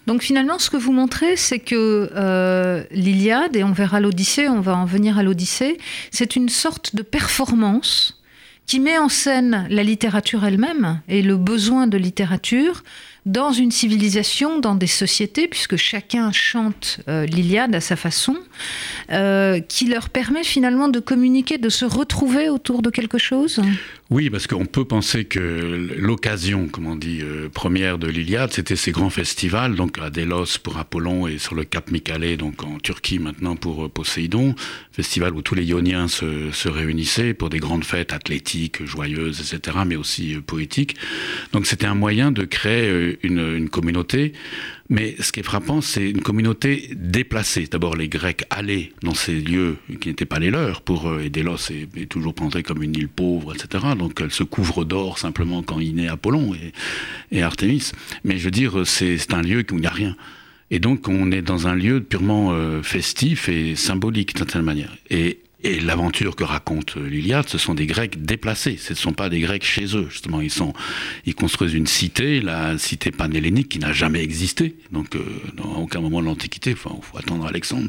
Donc 0.07 0.23
finalement, 0.23 0.59
ce 0.59 0.71
que 0.71 0.77
vous 0.77 0.93
montrez, 0.93 1.37
c'est 1.37 1.59
que 1.59 2.11
euh, 2.15 2.85
l'Iliade, 2.91 3.57
et 3.57 3.65
on 3.65 3.73
verra 3.73 4.01
l'Odyssée, 4.01 4.49
on 4.49 4.61
va 4.61 4.77
en 4.77 4.85
venir 4.85 5.19
à 5.19 5.23
l'Odyssée, 5.23 5.79
c'est 6.11 6.37
une 6.37 6.49
sorte 6.49 6.95
de 6.95 7.03
performance 7.03 8.21
qui 8.67 8.81
met 8.81 8.99
en 8.99 9.09
scène 9.09 9.67
la 9.71 9.83
littérature 9.83 10.45
elle-même 10.45 11.01
et 11.09 11.23
le 11.23 11.37
besoin 11.37 11.87
de 11.87 11.99
littérature 11.99 12.85
dans 13.25 13.53
une 13.53 13.71
civilisation, 13.71 14.59
dans 14.59 14.75
des 14.75 14.89
sociétés, 14.89 15.47
puisque 15.47 15.77
chacun 15.77 16.33
chante 16.33 16.99
euh, 17.09 17.25
l'Iliade 17.25 17.73
à 17.75 17.81
sa 17.81 17.95
façon, 17.95 18.37
euh, 19.11 19.61
qui 19.61 19.87
leur 19.87 20.09
permet 20.09 20.43
finalement 20.43 20.89
de 20.89 20.99
communiquer, 20.99 21.57
de 21.57 21.69
se 21.69 21.85
retrouver 21.85 22.49
autour 22.49 22.83
de 22.83 22.91
quelque 22.91 23.19
chose? 23.19 23.61
Oui, 24.11 24.29
parce 24.29 24.47
qu'on 24.47 24.67
peut 24.67 24.85
penser 24.85 25.25
que 25.25 25.89
l'occasion, 25.97 26.67
comme 26.67 26.87
on 26.87 26.97
dit, 26.97 27.21
euh, 27.23 27.49
première 27.49 27.97
de 27.97 28.09
l'Iliade, 28.09 28.53
c'était 28.53 28.77
ces 28.77 28.91
grands 28.91 29.09
festivals, 29.09 29.77
donc 29.77 29.99
à 29.99 30.11
Délos 30.11 30.59
pour 30.61 30.79
Apollon 30.79 31.29
et 31.29 31.39
sur 31.39 31.55
le 31.55 31.65
Cap 31.65 31.93
Mycalé, 31.93 32.37
donc 32.37 32.65
en 32.65 32.79
Turquie 32.79 33.21
maintenant 33.21 33.55
pour 33.55 33.89
Poséidon, 33.89 34.57
festival 34.91 35.35
où 35.35 35.43
tous 35.43 35.55
les 35.55 35.65
Ioniens 35.65 36.09
se 36.09 36.69
réunissaient 36.69 37.35
pour 37.35 37.51
des 37.51 37.59
grandes 37.59 37.85
fêtes 37.85 38.13
athlétiques, 38.13 38.85
joyeuses, 38.85 39.41
etc., 39.41 39.79
mais 39.87 39.97
aussi 39.97 40.37
poétiques. 40.45 40.97
Donc 41.53 41.67
c'était 41.67 41.87
un 41.87 41.95
moyen 41.95 42.33
de 42.33 42.45
créer 42.45 43.12
une, 43.23 43.69
communauté. 43.69 44.33
Mais 44.89 45.15
ce 45.21 45.33
qui 45.33 45.41
est 45.41 45.45
frappant, 45.45 45.81
c'est 45.81 46.09
une 46.09 46.21
communauté 46.21 46.91
déplacée. 46.95 47.67
D'abord, 47.71 47.97
les 47.97 48.09
Grecs 48.09 48.45
allaient 48.51 48.93
dans 49.03 49.15
ces 49.15 49.35
lieux 49.41 49.77
qui 50.01 50.09
n'étaient 50.09 50.27
pas 50.27 50.39
les 50.39 50.51
leurs, 50.51 50.83
pour 50.83 51.09
euh, 51.09 51.23
et 51.23 51.31
Délos 51.31 51.71
est, 51.71 52.07
toujours 52.07 52.35
présenté 52.35 52.63
comme 52.63 52.83
une 52.83 52.95
île 52.95 53.09
pauvre, 53.09 53.55
etc. 53.55 53.85
Donc 53.99 54.21
elle 54.21 54.33
se 54.33 54.43
couvre 54.43 54.85
d'or 54.85 55.19
simplement 55.19 55.63
quand 55.63 55.81
il 55.81 55.95
naît 55.95 56.09
Apollon 56.09 56.55
et, 56.55 56.73
et 57.37 57.43
Artémis. 57.43 57.93
Mais 58.25 58.39
je 58.39 58.45
veux 58.45 58.51
dire, 58.51 58.87
c'est 58.87 59.33
un 59.33 59.43
lieu 59.43 59.65
où 59.71 59.77
il 59.77 59.81
n'y 59.81 59.87
a 59.87 59.91
rien. 59.91 60.17
Et 60.73 60.79
donc 60.79 61.07
on 61.07 61.31
est 61.31 61.43
dans 61.43 61.69
un 61.69 61.75
lieu 61.75 62.01
purement 62.01 62.53
euh, 62.53 62.83
festif 62.83 63.49
et 63.51 63.77
symbolique 63.77 64.35
d'une 64.35 64.39
certaine 64.39 64.63
manière. 64.63 64.97
Et 65.11 65.39
et 65.65 65.79
l'aventure 65.81 66.35
que 66.35 66.45
raconte 66.45 66.97
l'Iliade, 66.97 67.49
ce 67.49 67.59
sont 67.59 67.75
des 67.75 67.87
Grecs 67.87 68.25
déplacés. 68.25 68.77
Ce 68.77 68.93
ne 68.93 68.99
sont 68.99 69.13
pas 69.13 69.29
des 69.29 69.41
Grecs 69.41 69.65
chez 69.65 69.97
eux. 69.97 70.09
Justement, 70.11 70.41
ils 70.41 71.35
construisent 71.35 71.75
une 71.75 71.87
cité, 71.87 72.41
la 72.41 72.79
cité 72.79 73.11
panhellénique, 73.13 73.69
qui 73.69 73.79
n'a 73.79 73.93
jamais 73.93 74.23
existé. 74.23 74.77
Donc, 74.91 75.15
euh, 75.15 75.25
dans 75.57 75.77
aucun 75.77 76.01
moment 76.01 76.21
de 76.21 76.27
l'Antiquité. 76.27 76.73
Enfin, 76.73 76.95
il 76.97 77.05
faut 77.05 77.17
attendre 77.17 77.47
Alexandre. 77.47 77.89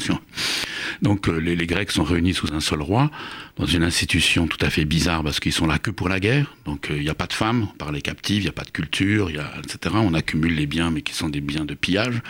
Donc, 1.02 1.28
euh, 1.28 1.38
les, 1.38 1.56
Grecs 1.66 1.92
sont 1.92 2.04
réunis 2.04 2.34
sous 2.34 2.54
un 2.54 2.60
seul 2.60 2.82
roi, 2.82 3.10
dans 3.58 3.66
une 3.66 3.84
institution 3.84 4.48
tout 4.48 4.64
à 4.64 4.70
fait 4.70 4.86
bizarre, 4.86 5.24
parce 5.24 5.40
qu'ils 5.40 5.54
sont 5.54 5.66
là 5.66 5.80
que 5.80 5.90
pour 5.90 6.10
la 6.10 6.20
guerre. 6.20 6.56
Donc, 6.66 6.92
euh, 6.92 6.98
il 6.98 7.04
n'y 7.04 7.10
a 7.10 7.16
pas 7.16 7.28
de 7.28 7.34
femmes, 7.34 7.68
par 7.80 7.92
les 7.92 8.02
captives, 8.02 8.42
il 8.42 8.46
n'y 8.46 8.50
a 8.50 8.54
pas 8.54 8.64
de 8.64 8.72
culture, 8.72 9.30
etc. 9.30 9.96
On 9.96 10.14
accumule 10.14 10.54
les 10.54 10.68
biens, 10.68 10.92
mais 10.92 11.02
qui 11.02 11.14
sont 11.14 11.30
des 11.30 11.42
biens 11.42 11.66
de 11.66 11.74
pillage. 11.74 12.22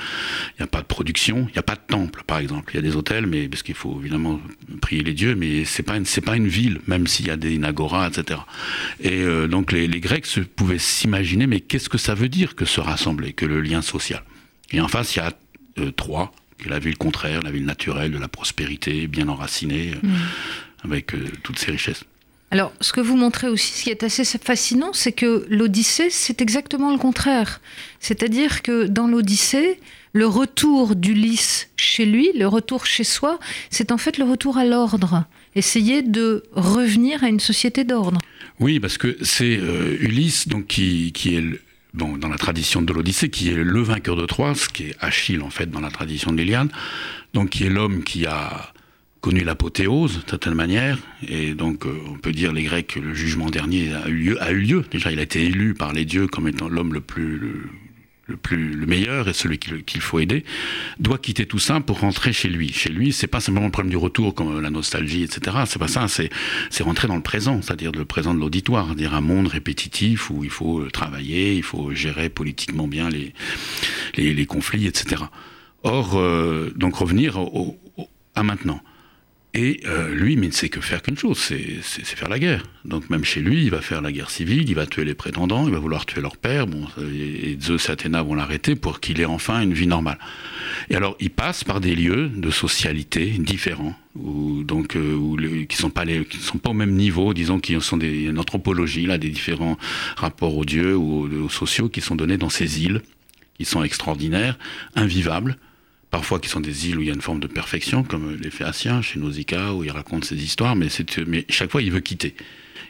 Il 0.51 0.61
n'y 0.61 0.63
a 0.63 0.67
pas 0.67 0.81
de 0.81 0.87
production, 0.87 1.47
il 1.49 1.53
n'y 1.53 1.59
a 1.59 1.63
pas 1.63 1.75
de 1.75 1.81
temple, 1.85 2.23
par 2.25 2.37
exemple. 2.39 2.71
Il 2.73 2.77
y 2.77 2.79
a 2.79 2.81
des 2.81 2.95
hôtels, 2.95 3.25
mais 3.25 3.49
parce 3.49 3.63
qu'il 3.63 3.75
faut 3.75 3.99
évidemment 3.99 4.39
prier 4.81 5.03
les 5.03 5.13
dieux 5.13 5.32
mais 5.35 5.65
c'est 5.65 5.83
pas 5.83 5.97
c'est 6.05 6.21
pas 6.21 6.35
une 6.35 6.47
ville, 6.47 6.79
même 6.87 7.07
s'il 7.07 7.27
y 7.27 7.29
a 7.29 7.37
des 7.37 7.57
nagoras, 7.57 8.09
etc. 8.09 8.39
Et 9.01 9.21
euh, 9.21 9.47
donc 9.47 9.71
les, 9.71 9.87
Grecs 9.87 10.25
se, 10.25 10.39
pouvaient 10.39 10.79
s'imaginer, 10.79 11.47
mais 11.47 11.59
qu'est-ce 11.59 11.89
que 11.89 11.97
ça 11.97 12.13
veut 12.13 12.29
dire 12.29 12.55
que 12.55 12.65
se 12.65 12.81
rassembler, 12.81 13.33
que 13.33 13.45
le 13.45 13.61
lien 13.61 13.81
social? 13.81 14.23
Et 14.71 14.81
en 14.81 14.87
face, 14.87 15.15
il 15.15 15.19
y 15.19 15.21
a 15.21 15.33
euh, 15.79 15.91
trois, 15.91 16.33
qui 16.57 16.67
est 16.67 16.71
la 16.71 16.79
ville 16.79 16.97
contraire, 16.97 17.41
la 17.41 17.51
ville 17.51 17.65
naturelle, 17.65 18.11
de 18.11 18.19
la 18.19 18.27
prospérité, 18.27 19.07
bien 19.07 19.27
enracinée, 19.27 19.93
euh, 19.95 20.07
mm. 20.07 20.85
avec 20.85 21.13
toutes 21.43 21.59
ses 21.59 21.71
richesses. 21.71 22.03
Alors, 22.51 22.71
ce 22.81 22.93
que 22.93 23.01
vous 23.01 23.17
montrez 23.17 23.47
aussi, 23.47 23.73
ce 23.73 23.83
qui 23.83 23.89
est 23.89 24.03
assez 24.03 24.23
fascinant, 24.37 24.93
c'est 24.93 25.11
que 25.11 25.47
l'Odyssée, 25.49 26.11
c'est 26.11 26.39
exactement 26.39 26.91
le 26.91 26.99
contraire. 26.99 27.61
C'est-à-dire 27.99 28.61
que 28.61 28.85
dans 28.85 29.07
l'Odyssée, 29.07 29.79
le 30.13 30.27
retour 30.27 30.95
d'Ulysse 30.95 31.69
chez 31.75 32.05
lui, 32.05 32.29
le 32.35 32.47
retour 32.47 32.85
chez 32.85 33.03
soi, 33.03 33.39
c'est 33.71 33.91
en 33.91 33.97
fait 33.97 34.19
le 34.19 34.23
retour 34.23 34.57
à 34.57 34.65
l'ordre. 34.65 35.25
Essayer 35.55 36.03
de 36.03 36.43
revenir 36.53 37.23
à 37.23 37.27
une 37.27 37.39
société 37.39 37.83
d'ordre. 37.83 38.19
Oui, 38.59 38.79
parce 38.79 38.97
que 38.97 39.17
c'est 39.21 39.57
euh, 39.57 39.97
Ulysse 39.99 40.47
donc, 40.47 40.67
qui, 40.67 41.11
est 41.25 41.43
bon, 41.95 42.17
dans 42.17 42.29
la 42.29 42.37
tradition 42.37 42.83
de 42.83 42.93
l'Odyssée, 42.93 43.29
qui 43.29 43.49
est 43.49 43.55
le 43.55 43.81
vainqueur 43.81 44.15
de 44.15 44.25
Troie, 44.25 44.53
ce 44.53 44.69
qui 44.69 44.83
est 44.83 44.95
Achille 44.99 45.41
en 45.41 45.49
fait 45.49 45.69
dans 45.69 45.81
la 45.81 45.89
tradition 45.89 46.31
de 46.31 46.37
l'Iliade, 46.37 46.69
donc 47.33 47.49
qui 47.49 47.65
est 47.65 47.69
l'homme 47.69 48.03
qui 48.03 48.27
a 48.27 48.71
connu 49.21 49.43
l'apothéose 49.43 50.25
de 50.25 50.29
certaine 50.29 50.53
manière, 50.53 50.99
et 51.27 51.53
donc 51.53 51.85
euh, 51.85 51.97
on 52.09 52.17
peut 52.17 52.33
dire 52.33 52.51
les 52.51 52.63
Grecs 52.63 52.87
que 52.87 52.99
le 52.99 53.13
jugement 53.13 53.49
dernier 53.49 53.93
a 53.93 54.09
eu 54.09 54.35
lieu. 54.51 54.85
Déjà, 54.91 55.11
il 55.11 55.19
a 55.19 55.23
été 55.23 55.43
élu 55.43 55.73
par 55.73 55.93
les 55.93 56.05
dieux 56.05 56.27
comme 56.27 56.47
étant 56.47 56.67
l'homme 56.67 56.93
le 56.93 57.01
plus 57.01 57.69
plus 58.37 58.73
le 58.73 58.85
meilleur 58.85 59.27
et 59.27 59.33
celui 59.33 59.57
qu'il 59.57 60.01
faut 60.01 60.19
aider, 60.19 60.43
doit 60.99 61.17
quitter 61.17 61.45
tout 61.45 61.59
ça 61.59 61.79
pour 61.79 61.99
rentrer 61.99 62.33
chez 62.33 62.49
lui. 62.49 62.71
Chez 62.71 62.89
lui, 62.89 63.13
c'est 63.13 63.27
pas 63.27 63.39
simplement 63.39 63.65
le 63.65 63.71
problème 63.71 63.91
du 63.91 63.97
retour 63.97 64.33
comme 64.33 64.59
la 64.61 64.69
nostalgie, 64.69 65.23
etc. 65.23 65.57
C'est 65.65 65.79
pas 65.79 65.87
ça, 65.87 66.07
c'est 66.07 66.29
rentrer 66.83 67.07
dans 67.07 67.15
le 67.15 67.21
présent, 67.21 67.61
c'est-à-dire 67.61 67.91
le 67.91 68.05
présent 68.05 68.33
de 68.33 68.39
l'auditoire, 68.39 68.87
c'est-à-dire 68.87 69.13
un 69.13 69.21
monde 69.21 69.47
répétitif 69.47 70.29
où 70.29 70.43
il 70.43 70.49
faut 70.49 70.83
travailler, 70.91 71.55
il 71.55 71.63
faut 71.63 71.93
gérer 71.93 72.29
politiquement 72.29 72.87
bien 72.87 73.09
les 73.09 73.33
les, 74.15 74.45
conflits, 74.45 74.87
etc. 74.87 75.23
Or, 75.83 76.17
euh, 76.17 76.71
donc 76.75 76.95
revenir 76.95 77.39
à 78.35 78.43
maintenant. 78.43 78.81
Et 79.55 79.81
euh, 79.85 80.11
lui, 80.15 80.35
mais 80.35 80.47
il 80.47 80.49
ne 80.49 80.53
sait 80.53 80.69
que 80.69 80.81
faire 80.81 81.03
qu'une 81.03 81.17
chose, 81.17 81.37
c'est 81.37 81.55
faire 82.05 82.27
la 82.27 82.39
guerre. 82.39 82.63
Donc 82.85 83.11
même 83.11 83.23
chez 83.23 83.39
lui, 83.39 83.63
il 83.63 83.69
va 83.69 83.81
faire 83.81 84.01
la 84.01 84.11
guerre 84.11 84.31
civile, 84.31 84.67
il 84.67 84.73
va 84.73 84.87
tuer 84.87 85.05
les 85.05 85.13
prétendants, 85.13 85.67
il 85.67 85.73
va 85.73 85.77
vouloir 85.77 86.07
tuer 86.07 86.21
leur 86.21 86.37
père. 86.37 86.65
Bon, 86.65 86.87
et 86.99 87.55
Zeus 87.61 87.87
et 87.87 87.91
Athéna 87.91 88.23
vont 88.23 88.33
l'arrêter 88.33 88.75
pour 88.75 88.99
qu'il 88.99 89.21
ait 89.21 89.25
enfin 89.25 89.61
une 89.61 89.73
vie 89.73 89.85
normale. 89.85 90.17
Et 90.89 90.95
alors, 90.95 91.15
il 91.19 91.29
passe 91.29 91.63
par 91.63 91.81
des 91.81 91.93
lieux 91.93 92.29
de 92.29 92.49
socialité 92.49 93.27
différents, 93.37 93.95
où, 94.15 94.63
donc 94.63 94.95
euh, 94.95 95.13
où 95.13 95.37
qui 95.67 95.77
sont 95.77 95.91
pas 95.91 96.03
les, 96.03 96.25
sont 96.39 96.57
pas 96.57 96.71
au 96.71 96.73
même 96.73 96.95
niveau, 96.95 97.35
disons, 97.35 97.59
qui 97.59 97.79
sont 97.79 97.97
des 97.97 98.23
une 98.23 98.39
anthropologie 98.39 99.05
là, 99.05 99.19
des 99.19 99.29
différents 99.29 99.77
rapports 100.17 100.57
aux 100.57 100.65
dieux 100.65 100.95
ou 100.95 101.45
aux 101.45 101.49
sociaux 101.49 101.89
qui 101.89 102.01
sont 102.01 102.15
donnés 102.15 102.37
dans 102.37 102.49
ces 102.49 102.83
îles, 102.83 103.03
qui 103.59 103.65
sont 103.65 103.83
extraordinaires, 103.83 104.57
invivables 104.95 105.57
parfois 106.13 106.39
qui 106.39 106.47
sont 106.47 106.59
des 106.59 106.87
îles 106.87 106.99
où 106.99 107.01
il 107.01 107.07
y 107.07 107.09
a 107.09 107.13
une 107.15 107.23
forme 107.23 107.39
de 107.39 107.47
perfection, 107.47 108.03
comme 108.03 108.37
les 108.39 108.51
Phéaciens 108.51 109.01
chez 109.01 109.19
Nausicaa, 109.19 109.73
où 109.73 109.83
il 109.83 109.89
raconte 109.89 110.25
ses 110.25 110.35
histoires, 110.35 110.75
mais, 110.75 110.89
mais 111.25 111.43
chaque 111.49 111.71
fois 111.71 111.81
il 111.81 111.91
veut 111.91 112.01
quitter. 112.01 112.35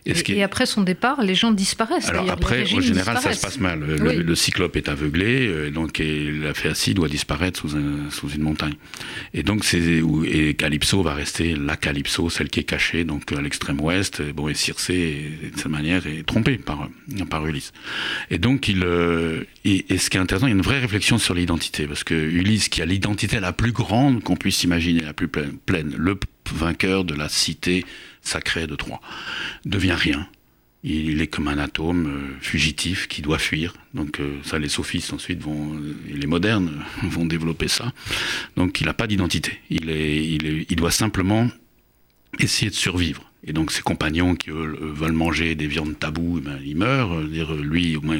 Et, 0.05 0.43
après 0.43 0.65
son 0.65 0.81
départ, 0.81 1.21
les 1.21 1.35
gens 1.35 1.51
disparaissent. 1.51 2.09
Alors 2.09 2.29
après, 2.29 2.63
en 2.73 2.81
général, 2.81 3.17
ça 3.19 3.33
se 3.33 3.41
passe 3.41 3.59
mal. 3.59 3.79
Le, 3.79 4.35
cyclope 4.35 4.75
est 4.75 4.89
aveuglé, 4.89 5.47
euh, 5.47 5.69
donc 5.69 5.99
et 5.99 6.31
la 6.31 6.53
Phéacie 6.53 6.93
doit 6.93 7.07
disparaître 7.07 7.59
sous, 7.59 7.69
sous 8.09 8.29
une 8.29 8.41
montagne. 8.41 8.73
Et 9.33 9.43
donc 9.43 9.63
et 9.73 10.53
Calypso 10.55 11.01
va 11.01 11.13
rester 11.13 11.55
la 11.55 11.77
Calypso, 11.77 12.29
celle 12.29 12.49
qui 12.49 12.59
est 12.59 12.65
cachée, 12.65 13.03
donc 13.03 13.31
à 13.31 13.41
l'extrême 13.41 13.79
ouest. 13.79 14.21
Bon, 14.33 14.49
et 14.49 14.53
Circé, 14.53 15.31
de 15.53 15.57
cette 15.57 15.67
manière, 15.67 16.05
est 16.07 16.23
trompée 16.23 16.57
par 16.57 16.89
par 17.29 17.45
Ulysse. 17.45 17.71
Et 18.29 18.37
donc 18.37 18.67
il 18.67 18.83
euh, 18.83 19.43
et, 19.65 19.97
ce 19.97 20.09
qui 20.09 20.17
est 20.17 20.19
intéressant, 20.19 20.47
il 20.47 20.51
y 20.51 20.53
a 20.53 20.55
une 20.55 20.61
vraie 20.61 20.79
réflexion 20.79 21.17
sur 21.17 21.33
l'identité, 21.33 21.87
parce 21.87 22.03
que 22.03 22.13
Ulysse, 22.13 22.69
qui 22.69 22.81
a 22.81 22.85
l'identité 22.85 23.39
la 23.39 23.53
plus 23.53 23.71
grande 23.71 24.21
qu'on 24.23 24.35
puisse 24.35 24.63
imaginer, 24.63 25.01
la 25.01 25.13
plus 25.13 25.27
pleine, 25.27 25.93
le 25.97 26.17
vainqueur 26.51 27.03
de 27.03 27.13
la 27.13 27.29
cité 27.29 27.85
sacrée 28.21 28.67
de 28.67 28.75
Troie, 28.75 29.01
devient 29.65 29.95
rien. 29.97 30.27
Il 30.85 31.21
est 31.21 31.27
comme 31.27 31.47
un 31.47 31.57
atome 31.59 32.07
euh, 32.07 32.37
fugitif 32.41 33.07
qui 33.07 33.21
doit 33.21 33.39
fuir. 33.39 33.73
Donc 33.93 34.19
euh, 34.19 34.37
ça, 34.43 34.59
les 34.59 34.67
sophistes 34.67 35.13
ensuite 35.13 35.41
vont, 35.41 35.79
et 36.09 36.13
les 36.13 36.27
modernes 36.27 36.83
vont 37.03 37.25
développer 37.25 37.69
ça. 37.69 37.93
Donc 38.57 38.81
il 38.81 38.87
n'a 38.87 38.93
pas 38.93 39.07
d'identité. 39.07 39.59
Il, 39.69 39.89
est, 39.89 40.25
il, 40.25 40.45
est, 40.45 40.65
il 40.69 40.75
doit 40.75 40.91
simplement 40.91 41.49
essayer 42.39 42.69
de 42.69 42.75
survivre. 42.75 43.31
Et 43.45 43.53
donc 43.53 43.71
ses 43.71 43.81
compagnons 43.81 44.35
qui 44.35 44.49
veulent 44.51 45.11
manger 45.11 45.55
des 45.55 45.67
viandes 45.67 45.97
taboues, 45.99 46.39
eh 46.39 46.41
ben, 46.41 46.59
ils 46.65 46.77
meurent. 46.77 47.21
Lui, 47.21 47.95
au 47.95 48.01
moins, 48.01 48.19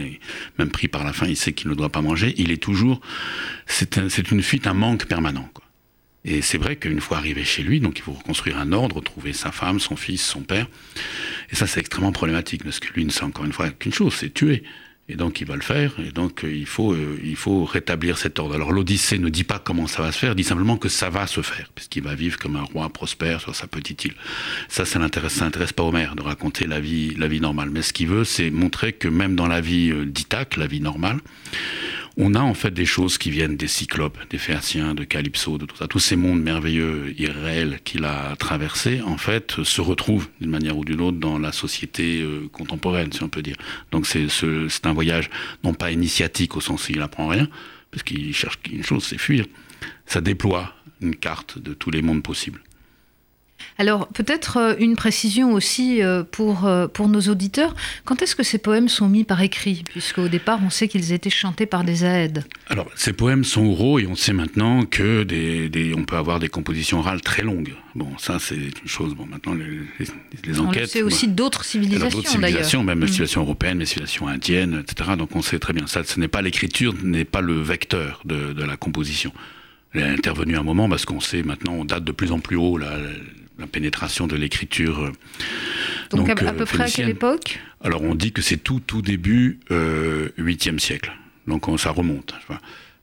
même 0.58 0.70
pris 0.70 0.88
par 0.88 1.04
la 1.04 1.14
faim, 1.14 1.28
il 1.28 1.38
sait 1.38 1.54
qu'il 1.54 1.70
ne 1.70 1.76
doit 1.76 1.90
pas 1.90 2.02
manger. 2.02 2.34
Il 2.38 2.52
est 2.52 2.62
toujours, 2.62 3.00
c'est 3.68 4.32
une 4.32 4.42
fuite, 4.42 4.68
un 4.68 4.74
manque 4.74 5.06
permanent. 5.06 5.50
Et 6.26 6.42
c'est 6.42 6.58
vrai 6.58 6.78
qu'une 6.78 7.02
fois 7.02 7.18
arrivé 7.18 7.44
chez 7.44 7.64
lui, 7.64 7.82
donc 7.82 8.00
il 8.00 8.02
faut 8.02 8.14
reconstruire 8.14 8.58
un 8.58 8.72
ordre, 8.72 9.02
trouver 9.02 9.34
sa 9.34 9.52
femme, 9.52 9.80
son 9.80 9.98
fils, 9.98 10.22
son 10.22 10.42
père. 10.42 10.68
Et 11.52 11.56
ça, 11.56 11.68
c'est 11.68 11.82
extrêmement 11.82 12.14
problématique 12.14 12.64
parce 12.64 12.80
que 12.80 12.94
lui 12.94 13.04
ne 13.04 13.12
sait 13.12 13.24
encore 13.24 13.46
une 13.46 13.52
fois 13.52 13.70
qu'une 13.72 13.94
chose, 13.94 14.14
c'est 14.14 14.34
tuer. 14.34 14.64
Et 15.10 15.16
donc 15.16 15.42
il 15.42 15.48
va 15.48 15.58
le 15.58 15.62
faire, 15.62 15.94
et 16.00 16.12
donc 16.12 16.46
euh, 16.46 16.56
il 16.56 16.66
faut, 16.66 16.94
euh, 16.94 17.20
il 17.22 17.36
faut 17.36 17.66
rétablir 17.66 18.18
cet 18.18 18.40
ordre. 18.40 18.56
Alors 18.56 18.72
l'Odyssée 18.72 19.18
ne 19.18 19.28
dit 19.28 19.44
pas 19.44 19.60
comment 19.60 19.86
ça 19.86 20.02
va 20.02 20.14
se 20.14 20.18
faire, 20.18 20.34
dit 20.34 20.46
simplement 20.46 20.78
que 20.78 20.88
ça 20.88 21.10
va 21.10 21.28
se 21.28 21.42
faire, 21.42 21.70
puisqu'il 21.76 22.04
va 22.04 22.16
vivre 22.16 22.40
comme 22.40 22.56
un 22.56 22.62
roi 22.62 22.88
prospère 22.88 23.42
sur 23.42 23.54
sa 23.54 23.68
petite 23.68 24.06
île. 24.06 24.14
Ça, 24.70 24.86
ça 24.86 25.00
n'intéresse, 25.00 25.74
pas 25.74 25.84
Homère 25.84 26.16
de 26.16 26.22
raconter 26.22 26.68
la 26.68 26.80
vie, 26.80 27.16
la 27.16 27.28
vie 27.28 27.42
normale. 27.42 27.70
Mais 27.70 27.82
ce 27.82 27.92
qu'il 27.92 28.08
veut, 28.08 28.24
c'est 28.24 28.50
montrer 28.50 28.94
que 28.94 29.10
même 29.10 29.36
dans 29.36 29.48
la 29.48 29.60
vie 29.60 29.92
euh, 29.92 30.06
d'Ithaque, 30.06 30.56
la 30.56 30.68
vie 30.68 30.80
normale, 30.80 31.20
on 32.18 32.36
a 32.36 32.42
en 32.42 32.54
fait 32.54 32.72
des 32.72 32.86
choses 32.86 33.18
qui 33.18 33.32
viennent 33.32 33.58
des 33.58 33.68
cyclopes, 33.68 34.18
des 34.30 34.38
phéaciens, 34.38 34.94
de 34.94 35.04
Calypso, 35.04 35.58
de 35.58 35.66
tout 35.66 35.76
ça. 35.76 35.88
Tous 35.88 36.00
ces 36.00 36.16
mondes 36.16 36.42
merveilleux, 36.42 37.14
irréels 37.18 37.80
qu'il 37.84 38.06
a 38.06 38.36
traversés, 38.36 39.02
en 39.02 39.18
fait, 39.18 39.64
se 39.64 39.82
retrouvent 39.82 40.28
d'une 40.40 40.52
manière 40.52 40.78
ou 40.78 40.86
d'une 40.86 41.02
autre 41.02 41.18
dans 41.18 41.40
la 41.40 41.52
société 41.52 42.22
euh, 42.22 42.48
contemporaine, 42.52 43.12
si 43.12 43.24
on 43.24 43.30
peut 43.30 43.42
dire. 43.42 43.58
Donc 43.92 44.06
c'est 44.06 44.28
un 44.84 44.94
voyage 44.94 45.30
non 45.64 45.74
pas 45.74 45.92
initiatique 45.92 46.56
au 46.56 46.62
sens 46.62 46.88
où 46.88 46.92
il 46.92 47.02
apprend 47.02 47.28
rien, 47.28 47.48
parce 47.90 48.04
qu'il 48.04 48.34
cherche 48.34 48.60
une 48.72 48.84
chose, 48.84 49.04
c'est 49.04 49.20
fuir. 49.20 49.46
Ça 50.06 50.22
déploie 50.22 50.74
une 51.02 51.16
carte 51.16 51.58
de 51.60 51.74
tous 51.74 51.90
les 51.92 52.02
mondes 52.02 52.24
possibles. 52.24 52.62
Alors 53.78 54.08
peut-être 54.08 54.58
euh, 54.58 54.76
une 54.80 54.96
précision 54.96 55.54
aussi 55.54 56.02
euh, 56.02 56.24
pour, 56.24 56.66
euh, 56.66 56.88
pour 56.88 57.10
nos 57.10 57.22
auditeurs. 57.22 57.76
Quand 58.06 58.22
est-ce 58.22 58.36
que 58.36 58.44
ces 58.44 58.58
poèmes 58.58 58.88
sont 58.88 59.10
mis 59.10 59.24
par 59.24 59.42
écrit? 59.42 59.84
Puisqu'au 59.90 60.28
départ, 60.28 60.60
on 60.64 60.70
sait 60.70 60.88
qu'ils 60.88 61.12
étaient 61.12 61.30
chantés 61.30 61.66
par 61.66 61.84
des 61.84 62.06
aèdes. 62.06 62.46
Alors 62.70 62.88
ces 62.96 63.14
poèmes 63.14 63.44
sont 63.44 63.66
oraux 63.66 64.00
et 64.00 64.08
on 64.08 64.16
sait 64.16 64.34
maintenant 64.34 64.86
que 64.86 65.24
des, 65.24 65.94
on 65.98 66.04
peut 66.04 66.18
avoir 66.18 66.40
des 66.40 66.50
compositions 66.50 67.00
orales 67.00 67.22
très 67.22 67.42
longues. 67.42 67.74
Bon, 67.96 68.18
ça 68.18 68.38
c'est 68.40 68.56
une 68.56 68.88
chose. 68.88 69.16
Bon, 69.16 69.26
maintenant 69.26 69.54
les, 69.54 69.80
les, 70.46 70.60
enquêtes. 70.60 70.90
C'est 70.90 71.02
aussi 71.02 71.28
d'autres 71.28 71.64
civilisations. 71.64 72.18
D'autres 72.18 72.30
civilisations, 72.30 72.84
même 72.84 73.00
mm. 73.00 73.02
les 73.02 73.08
civilisations 73.08 73.42
européennes, 73.42 73.80
les 73.80 73.86
civilisations 73.86 74.28
indiennes, 74.28 74.84
etc. 74.84 75.12
Donc 75.18 75.36
on 75.36 75.42
sait 75.42 75.60
très 75.60 75.74
bien 75.74 75.88
ça. 75.88 76.04
Ce 76.04 76.20
n'est 76.20 76.28
pas 76.28 76.42
l'écriture, 76.42 76.94
n'est 77.04 77.26
pas 77.26 77.42
le 77.42 77.60
vecteur 77.60 78.22
de, 78.26 78.54
de 78.54 78.64
la 78.64 78.78
composition. 78.78 79.32
Elle 79.94 80.02
est 80.02 80.10
intervenue 80.10 80.58
un 80.58 80.64
moment 80.64 80.90
parce 80.90 81.06
qu'on 81.06 81.20
sait 81.20 81.44
maintenant, 81.44 81.74
on 81.74 81.86
date 81.86 82.04
de 82.04 82.12
plus 82.12 82.32
en 82.32 82.40
plus 82.40 82.56
haut 82.56 82.78
la, 82.78 82.98
la 83.64 83.68
pénétration 83.68 84.28
de 84.28 84.36
l'écriture. 84.36 85.06
Euh, 85.06 85.12
donc, 86.12 86.30
à, 86.30 86.36
peu 86.36 86.66
près 86.66 86.84
à 86.84 86.88
quelle 86.88 87.10
époque? 87.10 87.60
Alors 87.82 88.02
on 88.04 88.14
dit 88.14 88.32
que 88.32 88.42
c'est 88.42 88.58
tout 88.58 88.82
tout 88.86 89.02
début 89.02 89.60
euh, 89.72 90.30
8e 90.38 90.80
siècle. 90.80 91.12
Donc 91.48 91.66
ça 91.80 91.92
remonte. 91.92 92.36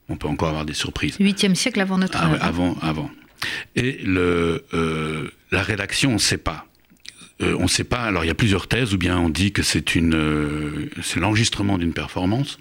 On 0.09 0.17
peut 0.17 0.29
encore 0.29 0.49
avoir 0.49 0.65
des 0.65 0.75
surprises. 0.75 1.19
8e 1.19 1.55
siècle 1.55 1.81
avant 1.81 1.99
notre 1.99 2.19
ah 2.21 2.31
ère. 2.35 2.45
avant, 2.45 2.77
avant. 2.83 3.11
Et 3.75 4.01
le, 4.05 4.65
euh, 4.75 5.29
la 5.51 5.63
rédaction, 5.63 6.11
on 6.11 6.15
ne 6.15 6.19
sait 6.19 6.39
pas. 6.39 6.67
Euh, 7.43 7.57
on 7.59 7.65
ne 7.65 7.69
sait 7.69 7.85
pas. 7.85 8.03
Alors 8.03 8.25
il 8.25 8.29
y 8.29 8.31
a 8.31 8.35
plusieurs 8.35 8.69
thèses, 8.69 8.93
ou 8.93 8.99
bien 8.99 9.19
on 9.19 9.31
dit 9.31 9.53
que 9.53 9.63
c'est 9.63 9.95
une, 9.95 10.91
c'est 11.03 11.21
l'enregistrement 11.21 11.79
d'une 11.79 11.95
performance. 11.95 12.59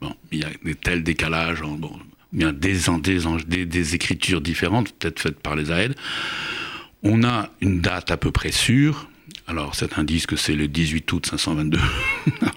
Bon, 0.00 0.14
il 0.32 0.38
y 0.38 0.44
a 0.44 0.48
des 0.64 0.74
tels 0.74 1.02
décalages, 1.02 1.60
bon, 1.60 1.92
bien 2.32 2.52
des, 2.52 2.76
des, 3.46 3.66
des, 3.66 3.94
écritures 3.94 4.40
différentes, 4.40 4.92
peut-être 4.94 5.20
faites 5.20 5.40
par 5.40 5.56
les 5.56 5.70
AED. 5.70 5.94
On 7.04 7.22
a 7.22 7.50
une 7.60 7.80
date 7.80 8.10
à 8.10 8.16
peu 8.16 8.30
près 8.30 8.50
sûre. 8.50 9.08
Alors, 9.46 9.74
certains 9.74 10.04
disent 10.04 10.24
que 10.24 10.36
c'est 10.36 10.56
le 10.56 10.68
18 10.68 11.12
août 11.12 11.26
522 11.26 11.78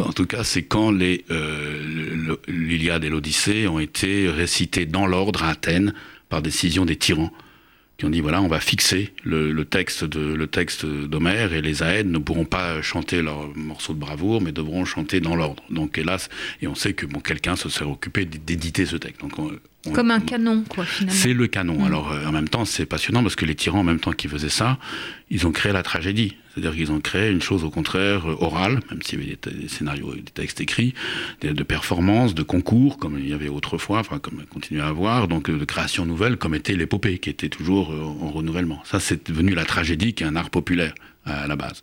en 0.00 0.12
tout 0.12 0.26
cas, 0.26 0.44
c'est 0.44 0.62
quand 0.62 0.92
les 0.92 1.24
euh, 1.30 2.36
l'Iliade 2.46 3.02
et 3.02 3.10
l'Odyssée 3.10 3.66
ont 3.66 3.80
été 3.80 4.28
récités 4.28 4.86
dans 4.86 5.06
l'ordre 5.06 5.42
à 5.42 5.50
Athènes 5.50 5.92
par 6.28 6.42
décision 6.42 6.84
des 6.84 6.94
tyrans 6.94 7.32
qui 7.98 8.06
ont 8.06 8.10
dit 8.10 8.20
voilà, 8.20 8.40
on 8.40 8.48
va 8.48 8.60
fixer 8.60 9.12
le, 9.24 9.52
texte 9.64 10.04
de 10.04 11.06
d'Homère 11.06 11.52
et 11.52 11.60
les 11.60 11.82
Aèdes 11.82 12.10
ne 12.10 12.18
pourront 12.18 12.46
pas 12.46 12.80
chanter 12.80 13.20
leur 13.20 13.54
morceau 13.54 13.92
de 13.92 13.98
bravoure, 13.98 14.40
mais 14.40 14.52
devront 14.52 14.86
chanter 14.86 15.20
dans 15.20 15.36
l'ordre. 15.36 15.62
Donc 15.68 15.98
hélas, 15.98 16.30
et 16.62 16.66
on 16.66 16.74
sait 16.74 16.94
que 16.94 17.04
quelqu'un 17.18 17.56
se 17.56 17.68
serait 17.68 17.90
occupé 17.90 18.24
d'éditer 18.24 18.86
ce 18.86 18.96
texte. 18.96 19.20
Donc 19.20 19.32
comme 19.94 20.10
un 20.10 20.20
canon, 20.20 20.62
quoi, 20.68 20.84
finalement. 20.84 21.18
C'est 21.18 21.32
le 21.32 21.46
canon. 21.46 21.78
Mm. 21.78 21.84
Alors, 21.84 22.12
euh, 22.12 22.26
en 22.26 22.32
même 22.32 22.48
temps, 22.48 22.64
c'est 22.64 22.84
passionnant 22.84 23.22
parce 23.22 23.34
que 23.34 23.46
les 23.46 23.54
tyrans, 23.54 23.80
en 23.80 23.84
même 23.84 24.00
temps 24.00 24.12
qu'ils 24.12 24.28
faisaient 24.28 24.50
ça, 24.50 24.78
ils 25.30 25.46
ont 25.46 25.52
créé 25.52 25.72
la 25.72 25.82
tragédie. 25.82 26.36
C'est-à-dire 26.52 26.74
qu'ils 26.74 26.92
ont 26.92 27.00
créé 27.00 27.30
une 27.30 27.40
chose, 27.40 27.64
au 27.64 27.70
contraire, 27.70 28.28
euh, 28.28 28.36
orale, 28.40 28.80
même 28.90 29.00
s'il 29.02 29.20
y 29.20 29.26
avait 29.26 29.38
des, 29.42 29.68
scénarios, 29.68 30.14
des 30.14 30.22
textes 30.22 30.60
écrits, 30.60 30.94
de 31.40 31.62
performances, 31.62 32.34
de 32.34 32.42
concours, 32.42 32.98
comme 32.98 33.18
il 33.18 33.28
y 33.28 33.32
avait 33.32 33.48
autrefois, 33.48 34.00
enfin, 34.00 34.18
comme 34.18 34.44
continue 34.50 34.80
à 34.80 34.88
avoir, 34.88 35.28
donc 35.28 35.48
euh, 35.48 35.58
de 35.58 35.64
création 35.64 36.04
nouvelle, 36.04 36.36
comme 36.36 36.54
était 36.54 36.74
l'épopée, 36.74 37.18
qui 37.18 37.30
était 37.30 37.48
toujours 37.48 37.90
en 37.90 38.30
renouvellement. 38.30 38.82
Ça, 38.84 39.00
c'est 39.00 39.30
devenu 39.30 39.54
la 39.54 39.64
tragédie, 39.64 40.12
qui 40.12 40.24
est 40.24 40.26
un 40.26 40.36
art 40.36 40.50
populaire 40.50 40.94
à 41.24 41.46
la 41.46 41.56
base. 41.56 41.82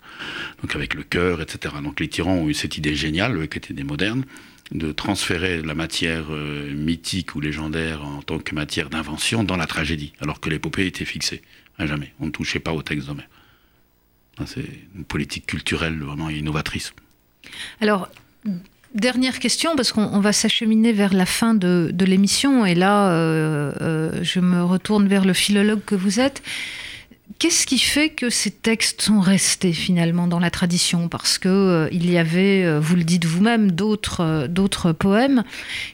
Donc, 0.62 0.76
avec 0.76 0.94
le 0.94 1.04
cœur, 1.04 1.42
etc. 1.42 1.76
Donc, 1.84 2.00
les 2.00 2.08
tyrans 2.08 2.36
ont 2.36 2.50
eu 2.50 2.54
cette 2.54 2.78
idée 2.78 2.96
géniale, 2.96 3.48
qui 3.48 3.58
était 3.58 3.74
des 3.74 3.84
modernes, 3.84 4.24
de 4.72 4.92
transférer 4.92 5.62
la 5.62 5.76
matière 5.76 6.26
euh, 6.30 6.74
mythique 6.74 7.36
ou 7.36 7.40
légendaire 7.40 8.04
en 8.04 8.22
tant 8.22 8.40
que 8.40 8.54
matière 8.54 8.90
d'invention 8.90 9.44
dans 9.44 9.56
la 9.56 9.66
tragédie, 9.66 10.14
alors 10.20 10.40
que 10.40 10.50
l'épopée 10.50 10.88
était 10.88 11.06
fixée 11.06 11.42
à 11.78 11.86
jamais. 11.86 12.14
On 12.20 12.26
ne 12.26 12.32
touchait 12.32 12.60
pas 12.60 12.74
au 12.74 12.82
texte 12.82 13.08
d'Homère. 13.08 13.30
C'est 14.46 14.66
une 14.96 15.04
politique 15.04 15.48
culturelle 15.48 15.98
vraiment 16.00 16.30
innovatrice. 16.30 16.94
Alors, 17.82 18.08
dernière 18.94 19.40
question, 19.40 19.76
parce 19.76 19.92
qu'on 19.92 20.20
va 20.20 20.34
s'acheminer 20.34 20.92
vers 20.94 21.14
la 21.14 21.26
fin 21.26 21.56
de, 21.56 21.92
l'émission, 22.06 22.66
et 22.66 22.76
là, 22.76 23.12
euh, 23.12 23.74
euh, 23.82 24.24
je 24.24 24.40
me 24.40 24.64
retourne 24.64 25.08
vers 25.08 25.26
le 25.26 25.34
philologue 25.34 25.84
que 25.86 25.96
vous 25.96 26.20
êtes. 26.20 26.44
Qu'est-ce 27.40 27.68
qui 27.68 27.78
fait 27.78 28.10
que 28.10 28.30
ces 28.32 28.50
textes 28.50 29.02
sont 29.02 29.20
restés 29.20 29.74
finalement 29.74 30.28
dans 30.28 30.40
la 30.40 30.50
tradition? 30.50 31.08
Parce 31.08 31.38
que 31.38 31.50
euh, 31.50 31.90
il 31.92 32.10
y 32.10 32.18
avait, 32.18 32.64
euh, 32.64 32.80
vous 32.80 32.96
le 32.96 33.04
dites 33.04 33.26
vous-même, 33.26 33.72
d'autres 33.72 34.22
euh, 34.22 34.48
d'autres 34.48 34.92
poèmes. 34.92 35.44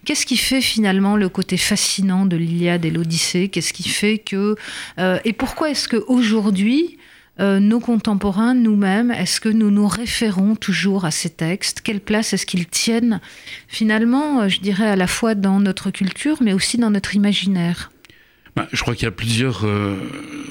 Qu'est-ce 0.06 0.26
qui 0.26 0.38
fait 0.38 0.62
finalement 0.62 1.18
le 1.18 1.28
côté 1.30 1.58
fascinant 1.58 2.26
de 2.26 2.38
l'Iliade 2.38 2.86
et 2.86 2.92
l'Odyssée? 2.92 3.50
Qu'est-ce 3.50 3.74
qui 3.74 3.90
fait 3.90 4.20
que 4.20 4.56
et 5.26 5.34
pourquoi 5.34 5.72
est-ce 5.72 5.88
que 5.88 6.04
aujourd'hui 6.08 6.98
nos 7.40 7.80
contemporains, 7.80 8.54
nous-mêmes, 8.54 9.12
est-ce 9.12 9.42
que 9.42 9.50
nous 9.50 9.72
nous 9.72 9.88
référons 9.88 10.56
toujours 10.56 11.04
à 11.04 11.12
ces 11.12 11.32
textes? 11.32 11.82
Quelle 11.82 12.00
place 12.00 12.34
est-ce 12.34 12.46
qu'ils 12.46 12.68
tiennent 12.68 13.20
finalement, 13.68 14.48
je 14.48 14.60
dirais, 14.60 14.88
à 14.88 14.96
la 14.96 15.08
fois 15.08 15.34
dans 15.34 15.60
notre 15.60 15.90
culture, 15.90 16.38
mais 16.42 16.54
aussi 16.54 16.78
dans 16.78 16.92
notre 16.92 17.16
imaginaire? 17.16 17.92
Bah, 18.56 18.68
je 18.72 18.82
crois 18.82 18.94
qu'il 18.94 19.06
y 19.06 19.08
a 19.08 19.12
plusieurs 19.12 19.66
euh, 19.66 19.98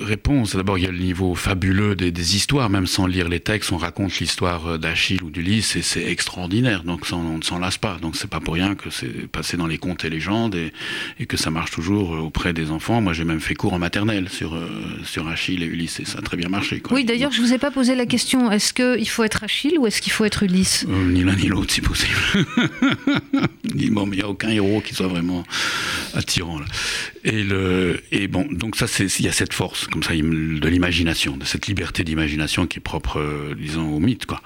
réponses. 0.00 0.56
D'abord, 0.56 0.76
il 0.76 0.84
y 0.84 0.88
a 0.88 0.90
le 0.90 0.98
niveau 0.98 1.36
fabuleux 1.36 1.94
des, 1.94 2.10
des, 2.10 2.34
histoires. 2.34 2.68
Même 2.68 2.88
sans 2.88 3.06
lire 3.06 3.28
les 3.28 3.38
textes, 3.38 3.70
on 3.70 3.76
raconte 3.76 4.18
l'histoire 4.18 4.66
euh, 4.66 4.78
d'Achille 4.78 5.22
ou 5.22 5.30
d'Ulysse 5.30 5.76
et 5.76 5.82
c'est 5.82 6.04
extraordinaire. 6.10 6.82
Donc 6.82 7.06
ça, 7.06 7.14
on 7.14 7.38
ne 7.38 7.42
s'en 7.42 7.60
lasse 7.60 7.78
pas. 7.78 7.98
Donc 8.02 8.16
c'est 8.16 8.28
pas 8.28 8.40
pour 8.40 8.54
rien 8.54 8.74
que 8.74 8.90
c'est 8.90 9.28
passé 9.28 9.56
dans 9.56 9.68
les 9.68 9.78
contes 9.78 10.04
et 10.04 10.10
légendes 10.10 10.56
et, 10.56 10.72
et, 11.20 11.26
que 11.26 11.36
ça 11.36 11.50
marche 11.50 11.70
toujours 11.70 12.14
euh, 12.14 12.18
auprès 12.18 12.52
des 12.52 12.72
enfants. 12.72 13.00
Moi, 13.00 13.12
j'ai 13.12 13.24
même 13.24 13.40
fait 13.40 13.54
cours 13.54 13.72
en 13.72 13.78
maternelle 13.78 14.28
sur, 14.28 14.58
sur 15.04 15.28
Achille 15.28 15.62
et 15.62 15.66
Ulysse 15.66 16.00
et 16.00 16.04
ça 16.04 16.18
a 16.18 16.22
très 16.22 16.36
bien 16.36 16.48
marché. 16.48 16.80
Quoi. 16.80 16.96
Oui, 16.96 17.04
d'ailleurs, 17.04 17.30
je 17.30 17.40
vous 17.40 17.52
ai 17.52 17.58
pas 17.58 17.70
posé 17.70 17.94
la 17.94 18.06
question. 18.06 18.50
Est-ce 18.50 18.74
qu'il 18.74 19.08
faut 19.08 19.22
être 19.22 19.44
Achille 19.44 19.78
ou 19.78 19.86
est-ce 19.86 20.02
qu'il 20.02 20.12
faut 20.12 20.24
être 20.24 20.42
Ulysse? 20.42 20.86
Ni 20.88 21.22
l'un 21.22 21.36
ni 21.36 21.46
l'autre, 21.46 21.72
si 21.72 21.80
possible. 21.80 22.18
bon, 23.92 24.06
mais 24.06 24.16
il 24.16 24.18
n'y 24.18 24.22
a 24.22 24.28
aucun 24.28 24.48
héros 24.48 24.80
qui 24.80 24.92
soit 24.92 25.06
vraiment 25.06 25.44
attirant. 26.14 26.58
Là. 26.58 26.66
Et, 27.24 27.44
le, 27.44 28.02
et 28.11 28.26
bon, 28.26 28.46
donc 28.50 28.74
ça, 28.74 28.87
il 28.98 29.24
y 29.24 29.28
a 29.28 29.32
cette 29.32 29.52
force, 29.52 29.87
comme 29.87 30.02
ça, 30.02 30.12
de 30.12 30.68
l'imagination, 30.68 31.37
de 31.37 31.44
cette 31.44 31.68
liberté 31.68 32.02
d'imagination 32.02 32.66
qui 32.66 32.78
est 32.78 32.82
propre, 32.82 33.20
euh, 33.20 33.54
disons, 33.56 33.94
au 33.94 34.00
mythe, 34.00 34.26
quoi. 34.26 34.40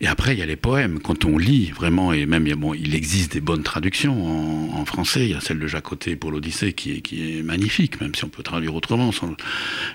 Et 0.00 0.06
après, 0.06 0.34
il 0.34 0.38
y 0.38 0.42
a 0.42 0.46
les 0.46 0.56
poèmes. 0.56 1.00
Quand 1.00 1.24
on 1.24 1.36
lit 1.36 1.70
vraiment, 1.70 2.12
et 2.12 2.26
même, 2.26 2.48
bon, 2.54 2.74
il 2.74 2.94
existe 2.94 3.32
des 3.32 3.40
bonnes 3.40 3.64
traductions 3.64 4.76
en, 4.78 4.84
français. 4.84 5.24
Il 5.24 5.30
y 5.30 5.34
a 5.34 5.40
celle 5.40 5.58
de 5.58 5.66
Jacoté 5.66 6.16
pour 6.16 6.30
l'Odyssée 6.30 6.72
qui 6.72 6.92
est, 6.92 7.00
qui 7.00 7.38
est 7.38 7.42
magnifique, 7.42 8.00
même 8.00 8.14
si 8.14 8.24
on 8.24 8.28
peut 8.28 8.42
traduire 8.42 8.74
autrement. 8.74 9.10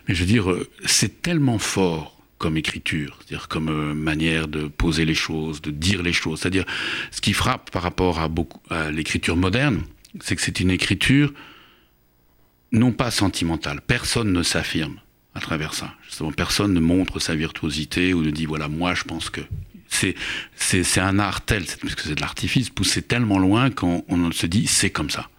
Mais 0.07 0.15
je 0.15 0.21
veux 0.21 0.25
dire, 0.25 0.49
euh, 0.49 0.67
c'est 0.85 1.21
tellement 1.21 1.59
fort 1.59 2.17
comme 2.37 2.57
écriture, 2.57 3.17
c'est-à-dire 3.19 3.47
comme 3.47 3.69
euh, 3.69 3.93
manière 3.93 4.47
de 4.47 4.67
poser 4.67 5.05
les 5.05 5.15
choses, 5.15 5.61
de 5.61 5.71
dire 5.71 6.03
les 6.03 6.13
choses. 6.13 6.41
C'est-à-dire, 6.41 6.65
ce 7.11 7.21
qui 7.21 7.33
frappe 7.33 7.71
par 7.71 7.83
rapport 7.83 8.19
à, 8.19 8.27
beaucoup, 8.27 8.61
à 8.69 8.91
l'écriture 8.91 9.35
moderne, 9.35 9.81
c'est 10.21 10.35
que 10.35 10.41
c'est 10.41 10.59
une 10.59 10.71
écriture 10.71 11.33
non 12.71 12.91
pas 12.91 13.11
sentimentale. 13.11 13.81
Personne 13.85 14.31
ne 14.31 14.43
s'affirme 14.43 14.99
à 15.33 15.39
travers 15.39 15.73
ça. 15.73 15.93
Justement, 16.05 16.31
personne 16.31 16.73
ne 16.73 16.79
montre 16.79 17.19
sa 17.19 17.35
virtuosité 17.35 18.13
ou 18.13 18.23
ne 18.23 18.31
dit 18.31 18.45
voilà, 18.45 18.67
moi 18.67 18.93
je 18.93 19.03
pense 19.03 19.29
que. 19.29 19.41
C'est, 19.89 20.15
c'est, 20.57 20.99
un 20.99 21.17
art 21.17 21.45
tel, 21.45 21.63
parce 21.81 21.95
que 21.95 22.01
c'est 22.01 22.15
de 22.15 22.19
l'artifice, 22.19 22.69
poussé 22.69 23.01
tellement 23.01 23.39
loin 23.39 23.69
qu'on 23.71 24.03
se 24.33 24.45
dit 24.45 24.67
c'est 24.67 24.89
comme 24.89 25.09
ça 25.09 25.29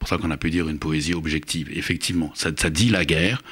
pour 0.00 0.08
ça 0.08 0.16
qu'on 0.16 0.30
a 0.30 0.38
pu 0.38 0.50
dire 0.50 0.68
une 0.68 0.78
poésie 0.78 1.12
objective. 1.12 1.68
Effectivement, 1.76 2.32
ça, 2.34 2.50
ça 2.56 2.70
dit 2.70 2.88
la 2.88 3.04
guerre. 3.04 3.42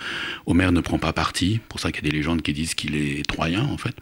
Homère 0.47 0.73
ne 0.73 0.81
prend 0.81 0.99
pas 0.99 1.13
parti. 1.13 1.61
Pour 1.69 1.79
ça 1.79 1.93
qu'il 1.93 2.03
y 2.03 2.09
a 2.09 2.11
des 2.11 2.17
légendes 2.17 2.41
qui 2.41 2.55
disent 2.55 2.75
qu'il 2.75 2.97
est 2.97 3.25
troyen, 3.29 3.65
en 3.65 3.77
fait. 3.77 3.95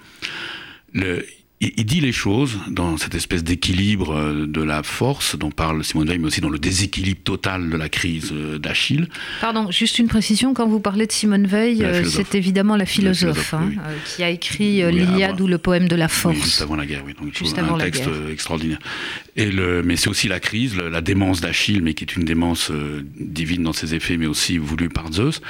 Le, 0.94 1.26
il, 1.60 1.86
dit 1.86 2.00
les 2.00 2.12
choses 2.12 2.58
dans 2.68 2.98
cette 2.98 3.14
espèce 3.14 3.42
d'équilibre 3.42 4.14
euh, 4.14 4.46
de 4.46 4.62
la 4.62 4.82
force 4.82 5.38
dont 5.38 5.50
parle 5.50 5.82
Simone 5.84 6.08
Veil, 6.08 6.18
mais 6.18 6.26
aussi 6.26 6.42
dans 6.42 6.50
le 6.50 6.58
déséquilibre 6.58 7.20
total 7.24 7.70
de 7.70 7.76
la 7.76 7.88
crise 7.88 8.30
euh, 8.32 8.58
d'Achille. 8.58 9.08
Pardon, 9.40 9.70
juste 9.70 9.98
une 9.98 10.06
précision, 10.06 10.52
quand 10.52 10.66
vous 10.66 10.80
parlez 10.80 11.06
de 11.06 11.12
Simone 11.12 11.46
Veil, 11.46 11.82
euh, 11.82 12.04
c'est 12.04 12.34
évidemment 12.34 12.76
la 12.76 12.84
philosophe, 12.84 13.54
hein, 13.54 13.70
qui 14.04 14.22
a 14.22 14.28
écrit 14.28 14.82
l'Iliade 14.92 15.40
ou 15.40 15.46
le 15.46 15.56
poème 15.56 15.88
de 15.88 15.96
la 15.96 16.08
force. 16.08 16.36
juste 16.36 16.60
avant 16.60 16.76
la 16.76 16.84
guerre, 16.84 17.02
oui. 17.06 17.14
Donc, 17.18 17.34
juste 17.34 17.58
un 17.58 17.78
texte 17.78 18.08
extraordinaire. 18.30 18.78
Et 19.36 19.50
le, 19.50 19.82
mais 19.82 19.96
c'est 19.96 20.08
aussi 20.08 20.28
la 20.28 20.40
crise, 20.40 20.76
la 20.76 21.00
démence 21.00 21.40
d'Achille, 21.40 21.80
mais 21.80 21.94
qui 21.94 22.04
est 22.04 22.16
une 22.16 22.24
démence 22.24 22.70
divine 23.18 23.62
dans 23.62 23.72
ses 23.72 23.94
effets, 23.94 24.18
mais 24.18 24.26
aussi 24.26 24.58
voulue 24.58 24.90
par 24.90 25.10
Zeus. 25.10 25.40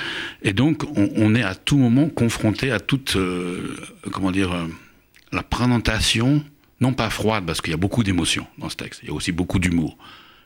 Et 0.42 0.52
donc, 0.52 0.84
on, 0.96 1.10
on 1.16 1.34
est 1.34 1.42
à 1.42 1.54
tout 1.56 1.78
moment 1.78 2.08
confronté 2.08 2.70
à 2.70 2.78
toute, 2.78 3.16
comment 4.12 4.30
dire 4.30 4.54
la 5.36 5.42
présentation, 5.42 6.42
non 6.80 6.92
pas 6.92 7.10
froide, 7.10 7.44
parce 7.46 7.60
qu'il 7.60 7.70
y 7.70 7.74
a 7.74 7.78
beaucoup 7.78 8.02
d'émotions 8.02 8.46
dans 8.58 8.68
ce 8.68 8.76
texte, 8.76 9.00
il 9.02 9.08
y 9.08 9.12
a 9.12 9.14
aussi 9.14 9.32
beaucoup 9.32 9.58
d'humour. 9.58 9.96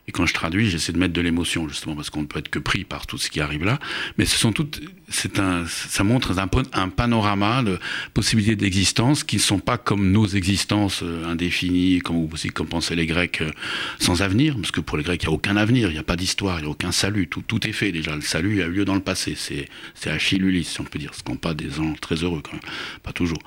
Et 0.08 0.12
quand 0.12 0.26
je 0.26 0.34
traduis, 0.34 0.68
j'essaie 0.68 0.92
de 0.92 0.98
mettre 0.98 1.12
de 1.12 1.20
l'émotion, 1.20 1.68
justement, 1.68 1.94
parce 1.94 2.10
qu'on 2.10 2.22
ne 2.22 2.26
peut 2.26 2.38
être 2.38 2.48
que 2.48 2.58
pris 2.58 2.84
par 2.84 3.06
tout 3.06 3.18
ce 3.18 3.30
qui 3.30 3.40
arrive 3.40 3.64
là. 3.64 3.78
Mais 4.18 4.24
ce 4.24 4.36
sont 4.36 4.52
toutes, 4.52 4.80
c'est 5.08 5.38
un, 5.38 5.66
ça 5.66 6.04
montre 6.04 6.34
un, 6.38 6.88
panorama 6.88 7.62
de 7.62 7.78
possibilités 8.14 8.56
d'existence 8.56 9.24
qui 9.24 9.36
ne 9.36 9.40
sont 9.40 9.58
pas 9.58 9.76
comme 9.76 10.10
nos 10.10 10.26
existences 10.26 11.02
euh, 11.02 11.30
indéfinies, 11.30 11.98
comme 11.98 12.28
pensaient 12.68 12.96
les 12.96 13.06
Grecs, 13.06 13.40
euh, 13.42 13.50
sans 13.98 14.22
avenir. 14.22 14.56
Parce 14.56 14.70
que 14.70 14.80
pour 14.80 14.96
les 14.96 15.04
Grecs, 15.04 15.22
il 15.22 15.26
n'y 15.26 15.32
a 15.32 15.34
aucun 15.34 15.56
avenir, 15.56 15.90
il 15.90 15.94
n'y 15.94 15.98
a 15.98 16.04
pas 16.04 16.16
d'histoire, 16.16 16.58
il 16.58 16.62
n'y 16.62 16.68
a 16.68 16.70
aucun 16.70 16.92
salut. 16.92 17.28
Tout, 17.28 17.66
est 17.66 17.72
fait 17.72 17.92
déjà. 17.92 18.14
Le 18.14 18.22
salut 18.22 18.62
a 18.62 18.66
eu 18.66 18.70
lieu 18.70 18.84
dans 18.84 18.94
le 18.94 19.00
passé. 19.00 19.34
C'est, 19.36 19.68
c'est 19.94 20.10
Achille 20.10 20.42
Ulysse, 20.42 20.70
si 20.70 20.80
on 20.80 20.84
peut 20.84 20.98
dire. 20.98 21.12
Ce 21.14 21.22
ne 21.24 21.34
sont 21.34 21.36
pas 21.36 21.54
des 21.54 21.70
gens 21.70 21.92
très 22.00 22.16
heureux, 22.16 22.40
quand 22.42 22.52
même. 22.52 22.62
Pas 23.02 23.12
toujours. 23.12 23.38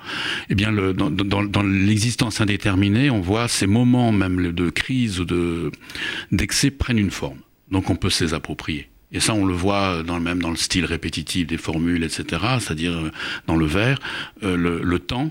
Eh 0.50 0.54
bien, 0.54 0.72
dans, 0.72 1.62
l'existence 1.62 2.40
indéterminée, 2.40 3.10
on 3.10 3.20
voit 3.20 3.48
ces 3.48 3.66
moments 3.66 4.12
même 4.12 4.52
de 4.52 4.70
crise 4.70 5.20
ou 5.20 5.24
de, 5.24 5.70
prennent 6.78 6.98
une 6.98 7.10
forme. 7.10 7.38
Donc 7.70 7.90
on 7.90 7.96
peut 7.96 8.10
se 8.10 8.24
les 8.24 8.34
approprier. 8.34 8.88
Et 9.14 9.20
ça, 9.20 9.32
on 9.32 9.46
le 9.46 9.54
voit 9.54 10.02
dans, 10.02 10.18
même 10.18 10.42
dans 10.42 10.50
le 10.50 10.56
style 10.56 10.84
répétitif 10.84 11.46
des 11.46 11.56
formules, 11.56 12.02
etc. 12.02 12.42
C'est-à-dire 12.58 12.92
euh, 12.92 13.10
dans 13.46 13.56
le 13.56 13.64
vers, 13.64 14.00
euh, 14.42 14.56
le, 14.56 14.98
temps 14.98 15.30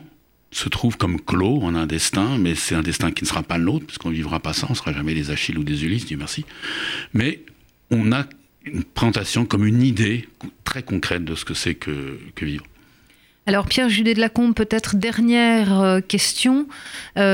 se 0.52 0.70
trouve 0.70 0.98
comme 0.98 1.20
clos 1.20 1.60
en 1.62 1.76
un 1.76 1.86
destin, 1.86 2.38
mais 2.38 2.56
c'est 2.56 2.76
un 2.76 2.82
destin 2.82 3.12
qui 3.12 3.26
ne 3.26 3.28
sera 3.28 3.44
pas 3.44 3.58
le 3.58 3.66
nôtre, 3.66 3.86
puisqu'on 3.86 4.10
ne 4.10 4.14
vivra 4.14 4.40
pas 4.40 4.54
ça, 4.54 4.68
on 4.70 4.74
ne 4.74 4.78
sera 4.78 4.94
jamais 4.94 5.14
des 5.14 5.32
Achilles 5.32 5.58
ou 5.58 5.64
des 5.64 5.84
Ulysses, 5.84 6.06
Dieu 6.06 6.16
merci. 6.16 6.46
Mais 7.14 7.42
on 7.92 8.14
a 8.14 8.26
une 8.64 8.84
présentation 8.86 9.46
comme 9.46 9.66
une 9.66 9.82
idée 9.82 10.30
très 10.64 10.84
concrète 10.84 11.26
de 11.26 11.36
ce 11.36 11.44
que 11.44 11.54
c'est 11.54 11.76
que, 11.76 12.18
vivre. 12.42 12.66
Alors 13.48 13.66
Pierre 13.66 13.90
Judet 13.90 14.14
de 14.14 14.22
Lacombe, 14.22 14.54
peut-être 14.56 14.96
dernière 14.96 15.78
euh, 15.82 16.00
question. 16.00 16.68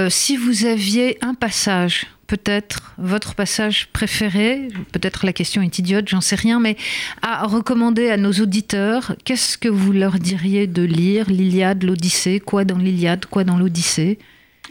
si 0.09 0.37
vous 0.37 0.65
aviez 0.65 1.19
un 1.21 1.35
passage 1.35 2.07
peut-être 2.29 2.93
votre 2.99 3.33
passage 3.33 3.87
préféré, 3.91 4.67
peut-être 4.91 5.25
la 5.25 5.33
question 5.33 5.63
est 5.63 5.79
idiote, 5.79 6.07
j'en 6.07 6.21
sais 6.21 6.35
rien, 6.35 6.59
mais 6.59 6.77
à 7.23 7.47
recommander 7.47 8.09
à 8.09 8.17
nos 8.17 8.31
auditeurs, 8.31 9.15
qu'est-ce 9.25 9.57
que 9.57 9.67
vous 9.67 9.91
leur 9.91 10.19
diriez 10.19 10.67
de 10.67 10.83
lire 10.83 11.27
l'Iliade, 11.27 11.83
l'Odyssée, 11.83 12.39
quoi 12.39 12.65
dans 12.65 12.77
l'Iliade, 12.77 13.25
quoi 13.25 13.43
dans 13.43 13.57
l'Odyssée? 13.57 14.19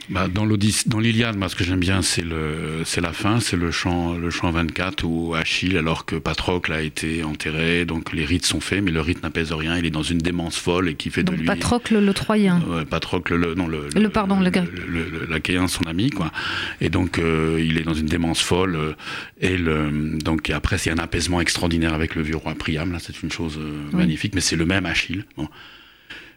Bah, 0.09 0.27
dans 0.27 0.45
l'Iliade, 0.99 1.37
moi, 1.37 1.49
ce 1.49 1.55
que 1.55 1.63
j'aime 1.63 1.79
bien, 1.79 2.01
c'est 2.01 2.23
le, 2.23 2.81
c'est 2.83 3.01
la 3.01 3.13
fin, 3.13 3.39
c'est 3.39 3.57
le 3.57 3.69
chant, 3.69 4.13
le 4.13 4.29
chant 4.29 4.49
24 4.49 5.03
où 5.03 5.35
Achille, 5.35 5.77
alors 5.77 6.05
que 6.05 6.15
Patrocle 6.15 6.73
a 6.73 6.81
été 6.81 7.23
enterré, 7.23 7.85
donc 7.85 8.11
les 8.13 8.25
rites 8.25 8.45
sont 8.45 8.59
faits, 8.59 8.83
mais 8.83 8.91
le 8.91 9.01
rite 9.01 9.21
n'apaise 9.21 9.51
rien. 9.51 9.77
Il 9.77 9.85
est 9.85 9.91
dans 9.91 10.03
une 10.03 10.17
démence 10.17 10.57
folle 10.57 10.89
et 10.89 10.95
qui 10.95 11.11
fait 11.11 11.23
de 11.23 11.31
lui. 11.31 11.45
Patrocle 11.45 11.99
le 11.99 12.13
Troyen. 12.13 12.61
Ouais, 12.67 12.85
Patrocle 12.85 13.35
le, 13.35 13.53
non 13.53 13.67
le. 13.67 13.87
Le, 13.95 14.09
pardon, 14.09 14.39
le, 14.39 14.49
L'Achéen, 15.29 15.67
son 15.67 15.83
ami, 15.83 16.09
quoi. 16.09 16.31
Et 16.81 16.89
donc 16.89 17.19
euh, 17.19 17.63
il 17.63 17.77
est 17.77 17.83
dans 17.83 17.93
une 17.93 18.07
démence 18.07 18.41
folle 18.41 18.75
euh, 18.75 18.93
et 19.39 19.57
le, 19.57 20.17
donc 20.23 20.49
après 20.49 20.77
c'est 20.77 20.91
un 20.91 20.97
apaisement 20.97 21.41
extraordinaire 21.41 21.93
avec 21.93 22.15
le 22.15 22.23
vieux 22.23 22.37
roi 22.37 22.55
Priam. 22.55 22.91
Là, 22.91 22.99
c'est 22.99 23.21
une 23.21 23.31
chose 23.31 23.59
euh, 23.59 23.95
magnifique, 23.95 24.33
mais 24.33 24.41
c'est 24.41 24.55
le 24.55 24.65
même 24.65 24.85
Achille. 24.85 25.25
Bon. 25.37 25.47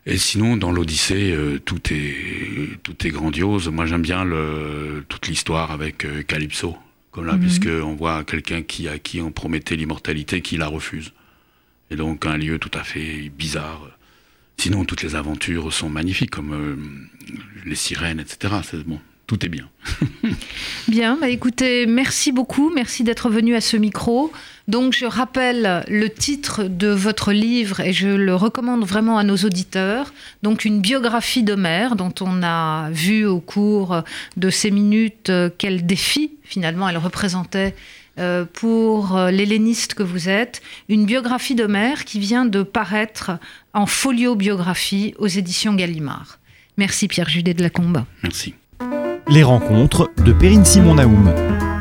Et 0.04 0.18
sinon, 0.18 0.56
dans 0.56 0.72
l'Odyssée, 0.72 1.32
euh, 1.32 1.60
tout 1.64 1.80
est 1.92 2.82
tout 2.82 3.06
est 3.06 3.10
grandiose. 3.10 3.68
Moi, 3.68 3.86
j'aime 3.86 4.02
bien 4.02 4.24
le, 4.24 5.04
toute 5.08 5.28
l'histoire 5.28 5.70
avec 5.70 6.04
euh, 6.04 6.22
Calypso, 6.22 6.76
comme 7.12 7.26
là, 7.26 7.34
mhm. 7.34 7.40
puisque 7.40 7.68
on 7.68 7.94
voit 7.94 8.24
quelqu'un 8.24 8.62
qui 8.62 8.88
à 8.88 8.98
qui 8.98 9.20
on 9.20 9.30
promettait 9.30 9.76
l'immortalité, 9.76 10.40
qui 10.40 10.56
la 10.56 10.66
refuse. 10.66 11.12
Et 11.90 11.96
donc 11.96 12.26
un 12.26 12.36
lieu 12.36 12.58
tout 12.58 12.70
à 12.74 12.82
fait 12.82 13.30
bizarre. 13.36 13.90
Sinon, 14.56 14.84
toutes 14.84 15.02
les 15.02 15.14
aventures 15.14 15.72
sont 15.72 15.88
magnifiques, 15.88 16.30
comme 16.30 16.52
euh, 16.52 16.76
les 17.64 17.74
sirènes, 17.74 18.20
etc. 18.20 18.54
C'est 18.62 18.84
bon 18.84 19.00
tout 19.32 19.46
est 19.46 19.48
bien. 19.48 19.70
bien, 20.88 21.16
bah 21.18 21.30
écoutez, 21.30 21.86
merci 21.86 22.32
beaucoup, 22.32 22.70
merci 22.74 23.02
d'être 23.02 23.30
venu 23.30 23.54
à 23.54 23.62
ce 23.62 23.78
micro. 23.78 24.30
Donc 24.68 24.92
je 24.92 25.06
rappelle 25.06 25.84
le 25.88 26.10
titre 26.10 26.64
de 26.64 26.88
votre 26.88 27.32
livre 27.32 27.80
et 27.80 27.94
je 27.94 28.08
le 28.08 28.34
recommande 28.34 28.84
vraiment 28.84 29.16
à 29.16 29.24
nos 29.24 29.38
auditeurs. 29.38 30.12
Donc 30.42 30.66
une 30.66 30.82
biographie 30.82 31.42
d'Homère 31.42 31.96
dont 31.96 32.12
on 32.20 32.42
a 32.42 32.90
vu 32.90 33.24
au 33.24 33.40
cours 33.40 34.02
de 34.36 34.50
ces 34.50 34.70
minutes 34.70 35.30
euh, 35.30 35.48
quel 35.56 35.86
défi 35.86 36.32
finalement 36.44 36.86
elle 36.86 36.98
représentait 36.98 37.74
euh, 38.18 38.44
pour 38.44 39.16
euh, 39.16 39.30
l'helléniste 39.30 39.94
que 39.94 40.02
vous 40.02 40.28
êtes, 40.28 40.60
une 40.90 41.06
biographie 41.06 41.54
d'Homère 41.54 42.04
qui 42.04 42.20
vient 42.20 42.44
de 42.44 42.62
paraître 42.62 43.30
en 43.72 43.86
folio 43.86 44.34
biographie 44.34 45.14
aux 45.18 45.28
éditions 45.28 45.72
Gallimard. 45.72 46.38
Merci 46.76 47.08
Pierre 47.08 47.30
Judet 47.30 47.54
de 47.54 47.62
la 47.62 47.70
Comba. 47.70 48.04
Merci 48.22 48.54
les 49.28 49.42
rencontres 49.42 50.10
de 50.24 50.32
Perrine 50.32 50.64
Simon 50.64 50.94
Naoum. 50.94 51.71